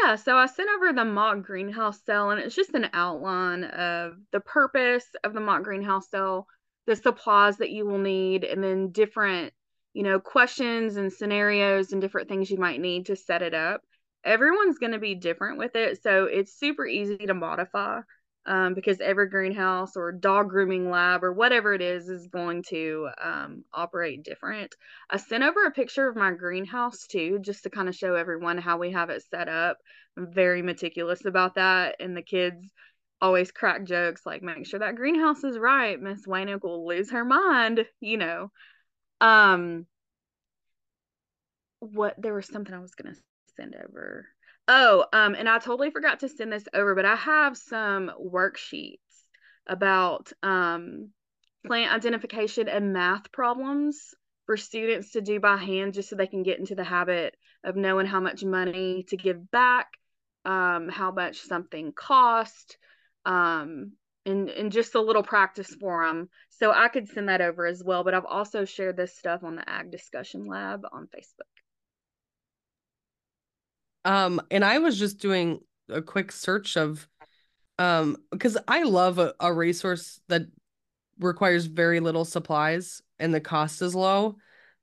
Yeah, 0.00 0.16
so 0.16 0.36
I 0.36 0.46
sent 0.46 0.68
over 0.76 0.92
the 0.92 1.04
mock 1.04 1.42
greenhouse 1.42 2.00
sale, 2.04 2.30
and 2.30 2.40
it's 2.40 2.54
just 2.54 2.74
an 2.74 2.88
outline 2.92 3.64
of 3.64 4.14
the 4.30 4.40
purpose 4.40 5.06
of 5.24 5.32
the 5.32 5.40
mock 5.40 5.62
greenhouse 5.64 6.08
sale, 6.10 6.46
the 6.86 6.94
supplies 6.94 7.56
that 7.58 7.70
you 7.70 7.84
will 7.84 7.98
need, 7.98 8.44
and 8.44 8.62
then 8.62 8.92
different, 8.92 9.52
you 9.94 10.04
know, 10.04 10.20
questions 10.20 10.96
and 10.96 11.12
scenarios 11.12 11.92
and 11.92 12.00
different 12.00 12.28
things 12.28 12.50
you 12.50 12.58
might 12.58 12.80
need 12.80 13.06
to 13.06 13.16
set 13.16 13.42
it 13.42 13.54
up. 13.54 13.82
Everyone's 14.24 14.78
going 14.78 14.92
to 14.92 14.98
be 14.98 15.14
different 15.14 15.58
with 15.58 15.74
it, 15.74 16.02
so 16.02 16.24
it's 16.24 16.58
super 16.58 16.86
easy 16.86 17.18
to 17.18 17.34
modify 17.34 18.00
um, 18.48 18.72
because 18.72 18.98
every 19.00 19.28
greenhouse 19.28 19.94
or 19.94 20.10
dog 20.10 20.48
grooming 20.48 20.90
lab 20.90 21.22
or 21.22 21.34
whatever 21.34 21.74
it 21.74 21.82
is 21.82 22.08
is 22.08 22.28
going 22.28 22.64
to 22.70 23.10
um, 23.22 23.62
operate 23.74 24.24
different. 24.24 24.74
I 25.10 25.18
sent 25.18 25.44
over 25.44 25.66
a 25.66 25.70
picture 25.70 26.08
of 26.08 26.16
my 26.16 26.32
greenhouse 26.32 27.06
too, 27.06 27.40
just 27.42 27.64
to 27.64 27.70
kind 27.70 27.90
of 27.90 27.94
show 27.94 28.14
everyone 28.14 28.56
how 28.56 28.78
we 28.78 28.92
have 28.92 29.10
it 29.10 29.22
set 29.30 29.50
up. 29.50 29.76
I'm 30.16 30.32
very 30.32 30.62
meticulous 30.62 31.26
about 31.26 31.56
that, 31.56 31.96
and 32.00 32.16
the 32.16 32.22
kids 32.22 32.66
always 33.20 33.52
crack 33.52 33.84
jokes 33.84 34.24
like, 34.24 34.42
"Make 34.42 34.66
sure 34.66 34.80
that 34.80 34.96
greenhouse 34.96 35.44
is 35.44 35.58
right." 35.58 36.00
Miss 36.00 36.26
Waynick 36.26 36.62
will 36.62 36.86
lose 36.86 37.10
her 37.10 37.26
mind, 37.26 37.84
you 38.00 38.16
know. 38.16 38.50
Um, 39.20 39.86
what 41.80 42.14
there 42.16 42.34
was 42.34 42.46
something 42.46 42.74
I 42.74 42.78
was 42.78 42.94
gonna 42.94 43.16
send 43.56 43.76
over. 43.76 44.26
Oh, 44.70 45.06
um, 45.14 45.34
and 45.34 45.48
I 45.48 45.58
totally 45.58 45.90
forgot 45.90 46.20
to 46.20 46.28
send 46.28 46.52
this 46.52 46.64
over, 46.74 46.94
but 46.94 47.06
I 47.06 47.16
have 47.16 47.56
some 47.56 48.12
worksheets 48.22 48.98
about 49.66 50.30
um, 50.42 51.08
plant 51.66 51.92
identification 51.92 52.68
and 52.68 52.92
math 52.92 53.32
problems 53.32 54.14
for 54.44 54.58
students 54.58 55.12
to 55.12 55.22
do 55.22 55.40
by 55.40 55.56
hand 55.56 55.94
just 55.94 56.10
so 56.10 56.16
they 56.16 56.26
can 56.26 56.42
get 56.42 56.58
into 56.58 56.74
the 56.74 56.84
habit 56.84 57.34
of 57.64 57.76
knowing 57.76 58.06
how 58.06 58.20
much 58.20 58.44
money 58.44 59.04
to 59.08 59.16
give 59.16 59.50
back, 59.50 59.88
um, 60.44 60.90
how 60.90 61.12
much 61.12 61.40
something 61.40 61.92
cost, 61.92 62.76
um, 63.24 63.92
and, 64.26 64.50
and 64.50 64.70
just 64.70 64.94
a 64.94 65.00
little 65.00 65.22
practice 65.22 65.74
for 65.80 66.06
them. 66.06 66.28
So 66.50 66.72
I 66.72 66.88
could 66.88 67.08
send 67.08 67.30
that 67.30 67.40
over 67.40 67.64
as 67.64 67.82
well, 67.82 68.04
but 68.04 68.12
I've 68.12 68.26
also 68.26 68.66
shared 68.66 68.98
this 68.98 69.16
stuff 69.16 69.44
on 69.44 69.56
the 69.56 69.68
Ag 69.68 69.90
Discussion 69.90 70.44
Lab 70.46 70.84
on 70.92 71.06
Facebook. 71.06 71.58
Um, 74.08 74.40
and 74.50 74.64
I 74.64 74.78
was 74.78 74.98
just 74.98 75.18
doing 75.18 75.60
a 75.90 76.00
quick 76.00 76.32
search 76.32 76.76
of 76.76 77.06
um 77.78 78.16
because 78.32 78.56
I 78.66 78.82
love 78.82 79.18
a, 79.18 79.34
a 79.38 79.52
resource 79.52 80.20
that 80.28 80.42
requires 81.20 81.66
very 81.66 82.00
little 82.00 82.24
supplies 82.24 83.02
and 83.18 83.34
the 83.34 83.40
cost 83.40 83.82
is 83.82 83.94
low. 83.94 84.36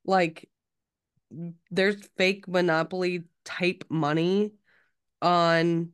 Like 0.05 0.47
there's 1.71 2.07
fake 2.17 2.47
monopoly 2.47 3.23
type 3.43 3.83
money 3.89 4.53
on 5.23 5.89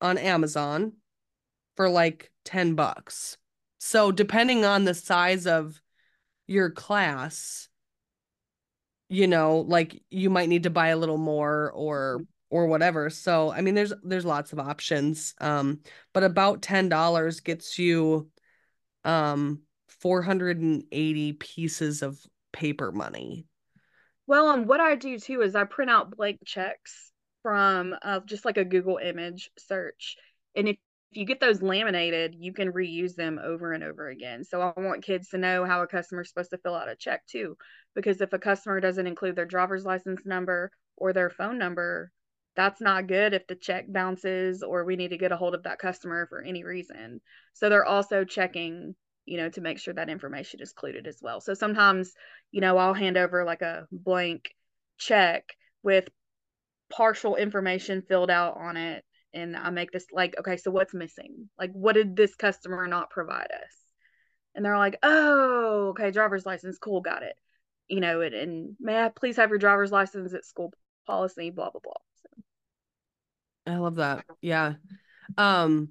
on 0.00 0.16
Amazon 0.16 0.94
for 1.76 1.90
like 1.90 2.32
10 2.46 2.76
bucks. 2.76 3.36
So 3.78 4.10
depending 4.10 4.64
on 4.64 4.84
the 4.84 4.94
size 4.94 5.46
of 5.46 5.82
your 6.46 6.70
class, 6.70 7.67
you 9.08 9.26
know, 9.26 9.60
like 9.60 10.02
you 10.10 10.30
might 10.30 10.48
need 10.48 10.64
to 10.64 10.70
buy 10.70 10.88
a 10.88 10.96
little 10.96 11.18
more 11.18 11.72
or 11.72 12.22
or 12.50 12.66
whatever. 12.66 13.10
So, 13.10 13.52
I 13.52 13.60
mean, 13.60 13.74
there's 13.74 13.92
there's 14.02 14.24
lots 14.24 14.52
of 14.52 14.58
options. 14.58 15.34
Um, 15.40 15.80
but 16.12 16.22
about 16.24 16.62
$10 16.62 17.40
gets 17.40 17.78
you 17.78 18.30
um 19.04 19.62
480 19.88 21.32
pieces 21.34 22.02
of 22.02 22.18
paper 22.52 22.92
money. 22.92 23.46
Well, 24.26 24.50
and 24.50 24.66
what 24.66 24.80
I 24.80 24.94
do 24.94 25.18
too 25.18 25.42
is 25.42 25.56
I 25.56 25.64
print 25.64 25.90
out 25.90 26.14
blank 26.14 26.40
checks 26.44 27.10
from 27.42 27.94
uh, 28.02 28.20
just 28.26 28.44
like 28.44 28.58
a 28.58 28.64
Google 28.64 28.98
image 28.98 29.50
search. 29.58 30.16
And 30.54 30.68
if 30.68 30.76
if 31.10 31.16
you 31.16 31.24
get 31.24 31.40
those 31.40 31.62
laminated, 31.62 32.34
you 32.38 32.52
can 32.52 32.72
reuse 32.72 33.14
them 33.14 33.40
over 33.42 33.72
and 33.72 33.82
over 33.82 34.08
again. 34.08 34.44
So 34.44 34.60
I 34.60 34.78
want 34.78 35.04
kids 35.04 35.28
to 35.30 35.38
know 35.38 35.64
how 35.64 35.82
a 35.82 35.86
customer 35.86 36.20
is 36.20 36.28
supposed 36.28 36.50
to 36.50 36.58
fill 36.58 36.74
out 36.74 36.90
a 36.90 36.96
check 36.96 37.26
too. 37.26 37.56
Because 37.94 38.20
if 38.20 38.32
a 38.32 38.38
customer 38.38 38.78
doesn't 38.80 39.06
include 39.06 39.34
their 39.34 39.46
driver's 39.46 39.84
license 39.84 40.26
number 40.26 40.70
or 40.96 41.12
their 41.12 41.30
phone 41.30 41.58
number, 41.58 42.12
that's 42.56 42.80
not 42.80 43.06
good 43.06 43.32
if 43.32 43.46
the 43.46 43.54
check 43.54 43.86
bounces 43.88 44.62
or 44.62 44.84
we 44.84 44.96
need 44.96 45.08
to 45.08 45.16
get 45.16 45.32
a 45.32 45.36
hold 45.36 45.54
of 45.54 45.62
that 45.62 45.78
customer 45.78 46.26
for 46.26 46.42
any 46.42 46.62
reason. 46.62 47.22
So 47.54 47.68
they're 47.68 47.86
also 47.86 48.24
checking, 48.24 48.94
you 49.24 49.38
know, 49.38 49.48
to 49.50 49.60
make 49.62 49.78
sure 49.78 49.94
that 49.94 50.10
information 50.10 50.60
is 50.60 50.72
included 50.72 51.06
as 51.06 51.20
well. 51.22 51.40
So 51.40 51.54
sometimes, 51.54 52.12
you 52.50 52.60
know, 52.60 52.76
I'll 52.76 52.94
hand 52.94 53.16
over 53.16 53.44
like 53.44 53.62
a 53.62 53.86
blank 53.90 54.50
check 54.98 55.44
with 55.82 56.06
partial 56.90 57.36
information 57.36 58.02
filled 58.02 58.30
out 58.30 58.58
on 58.58 58.76
it 58.76 59.04
and 59.38 59.56
I 59.56 59.70
make 59.70 59.90
this 59.90 60.06
like, 60.12 60.34
okay, 60.38 60.56
so 60.56 60.70
what's 60.70 60.94
missing? 60.94 61.48
Like, 61.58 61.72
what 61.72 61.94
did 61.94 62.16
this 62.16 62.34
customer 62.34 62.86
not 62.86 63.10
provide 63.10 63.50
us? 63.52 63.74
And 64.54 64.64
they're 64.64 64.78
like, 64.78 64.98
oh, 65.02 65.88
okay, 65.90 66.10
driver's 66.10 66.44
license, 66.44 66.78
cool, 66.78 67.00
got 67.00 67.22
it. 67.22 67.34
You 67.88 68.00
know, 68.00 68.20
and, 68.20 68.34
and 68.34 68.76
may 68.80 69.02
I 69.02 69.08
please 69.08 69.36
have 69.36 69.50
your 69.50 69.58
driver's 69.58 69.92
license 69.92 70.34
at 70.34 70.44
school 70.44 70.72
policy, 71.06 71.50
blah 71.50 71.70
blah 71.70 71.80
blah. 71.82 71.92
So. 72.22 72.42
I 73.72 73.76
love 73.76 73.96
that. 73.96 74.24
Yeah. 74.40 74.74
Um, 75.36 75.90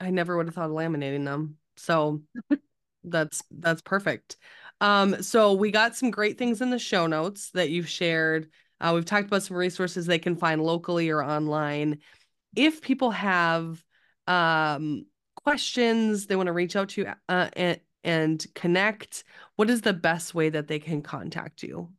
I 0.00 0.10
never 0.10 0.36
would 0.36 0.46
have 0.46 0.54
thought 0.54 0.70
of 0.70 0.76
laminating 0.76 1.24
them. 1.24 1.56
So 1.76 2.22
that's 3.04 3.42
that's 3.50 3.82
perfect. 3.82 4.36
Um, 4.80 5.22
so 5.22 5.52
we 5.52 5.70
got 5.70 5.96
some 5.96 6.10
great 6.10 6.38
things 6.38 6.60
in 6.60 6.70
the 6.70 6.78
show 6.78 7.06
notes 7.06 7.50
that 7.50 7.70
you've 7.70 7.88
shared. 7.88 8.50
Uh, 8.80 8.92
we've 8.94 9.04
talked 9.04 9.28
about 9.28 9.42
some 9.42 9.56
resources 9.56 10.04
they 10.04 10.18
can 10.18 10.36
find 10.36 10.62
locally 10.62 11.10
or 11.10 11.22
online. 11.22 12.00
If 12.56 12.80
people 12.82 13.10
have 13.10 13.82
um, 14.26 15.06
questions, 15.36 16.26
they 16.26 16.36
want 16.36 16.48
to 16.48 16.52
reach 16.52 16.76
out 16.76 16.90
to 16.90 17.02
you 17.02 17.12
uh, 17.28 17.48
and, 17.54 17.80
and 18.02 18.46
connect, 18.54 19.24
what 19.56 19.70
is 19.70 19.80
the 19.80 19.92
best 19.92 20.34
way 20.34 20.48
that 20.50 20.68
they 20.68 20.78
can 20.78 21.02
contact 21.02 21.62
you? 21.62 21.90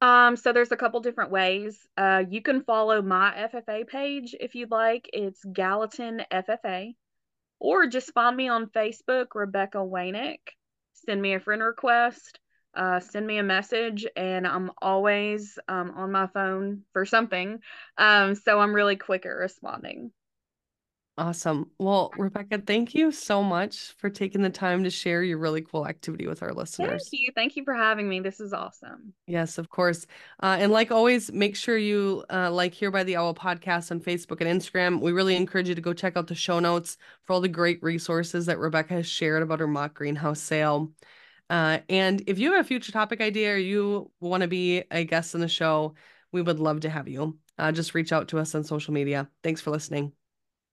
Um, 0.00 0.36
so 0.36 0.52
there's 0.52 0.72
a 0.72 0.76
couple 0.76 1.00
different 1.00 1.30
ways. 1.30 1.78
Uh, 1.96 2.24
you 2.28 2.42
can 2.42 2.62
follow 2.62 3.00
my 3.00 3.48
FFA 3.52 3.86
page 3.86 4.34
if 4.38 4.54
you'd 4.54 4.70
like. 4.70 5.08
It's 5.12 5.42
Gallatin 5.44 6.22
FFA, 6.30 6.94
or 7.58 7.86
just 7.86 8.12
find 8.12 8.36
me 8.36 8.48
on 8.48 8.66
Facebook, 8.66 9.28
Rebecca 9.34 9.78
Waynick. 9.78 10.40
Send 11.06 11.22
me 11.22 11.34
a 11.34 11.40
friend 11.40 11.62
request 11.62 12.38
uh, 12.76 13.00
send 13.00 13.26
me 13.26 13.38
a 13.38 13.42
message 13.42 14.06
and 14.16 14.46
I'm 14.46 14.70
always 14.80 15.58
um, 15.68 15.92
on 15.96 16.12
my 16.12 16.26
phone 16.28 16.82
for 16.92 17.04
something. 17.04 17.60
Um, 17.98 18.34
so 18.34 18.60
I'm 18.60 18.74
really 18.74 18.96
quick 18.96 19.26
at 19.26 19.30
responding. 19.30 20.10
Awesome. 21.16 21.70
Well, 21.78 22.10
Rebecca, 22.18 22.60
thank 22.66 22.92
you 22.92 23.12
so 23.12 23.40
much 23.40 23.94
for 23.98 24.10
taking 24.10 24.42
the 24.42 24.50
time 24.50 24.82
to 24.82 24.90
share 24.90 25.22
your 25.22 25.38
really 25.38 25.62
cool 25.62 25.86
activity 25.86 26.26
with 26.26 26.42
our 26.42 26.52
listeners. 26.52 27.08
Thank 27.08 27.22
you. 27.22 27.32
Thank 27.36 27.56
you 27.56 27.62
for 27.62 27.72
having 27.72 28.08
me. 28.08 28.18
This 28.18 28.40
is 28.40 28.52
awesome. 28.52 29.14
Yes, 29.28 29.56
of 29.56 29.70
course. 29.70 30.06
Uh, 30.42 30.56
and 30.58 30.72
like 30.72 30.90
always, 30.90 31.32
make 31.32 31.54
sure 31.54 31.78
you 31.78 32.24
uh, 32.32 32.50
like 32.50 32.74
Here 32.74 32.90
by 32.90 33.04
the 33.04 33.14
Owl 33.14 33.32
podcast 33.32 33.92
on 33.92 34.00
Facebook 34.00 34.40
and 34.40 34.60
Instagram. 34.60 35.00
We 35.00 35.12
really 35.12 35.36
encourage 35.36 35.68
you 35.68 35.76
to 35.76 35.80
go 35.80 35.92
check 35.92 36.16
out 36.16 36.26
the 36.26 36.34
show 36.34 36.58
notes 36.58 36.96
for 37.22 37.34
all 37.34 37.40
the 37.40 37.48
great 37.48 37.80
resources 37.80 38.46
that 38.46 38.58
Rebecca 38.58 38.94
has 38.94 39.06
shared 39.06 39.44
about 39.44 39.60
her 39.60 39.68
mock 39.68 39.94
greenhouse 39.94 40.40
sale. 40.40 40.90
Uh, 41.50 41.78
and 41.88 42.22
if 42.26 42.38
you 42.38 42.52
have 42.52 42.64
a 42.64 42.68
future 42.68 42.92
topic 42.92 43.20
idea 43.20 43.54
or 43.54 43.58
you 43.58 44.10
want 44.20 44.42
to 44.42 44.48
be 44.48 44.84
a 44.90 45.04
guest 45.04 45.34
on 45.34 45.40
the 45.40 45.48
show, 45.48 45.94
we 46.32 46.42
would 46.42 46.58
love 46.58 46.80
to 46.80 46.90
have 46.90 47.08
you. 47.08 47.38
Uh, 47.58 47.70
just 47.70 47.94
reach 47.94 48.12
out 48.12 48.28
to 48.28 48.38
us 48.38 48.54
on 48.54 48.64
social 48.64 48.94
media. 48.94 49.28
Thanks 49.42 49.60
for 49.60 49.70
listening. 49.70 50.12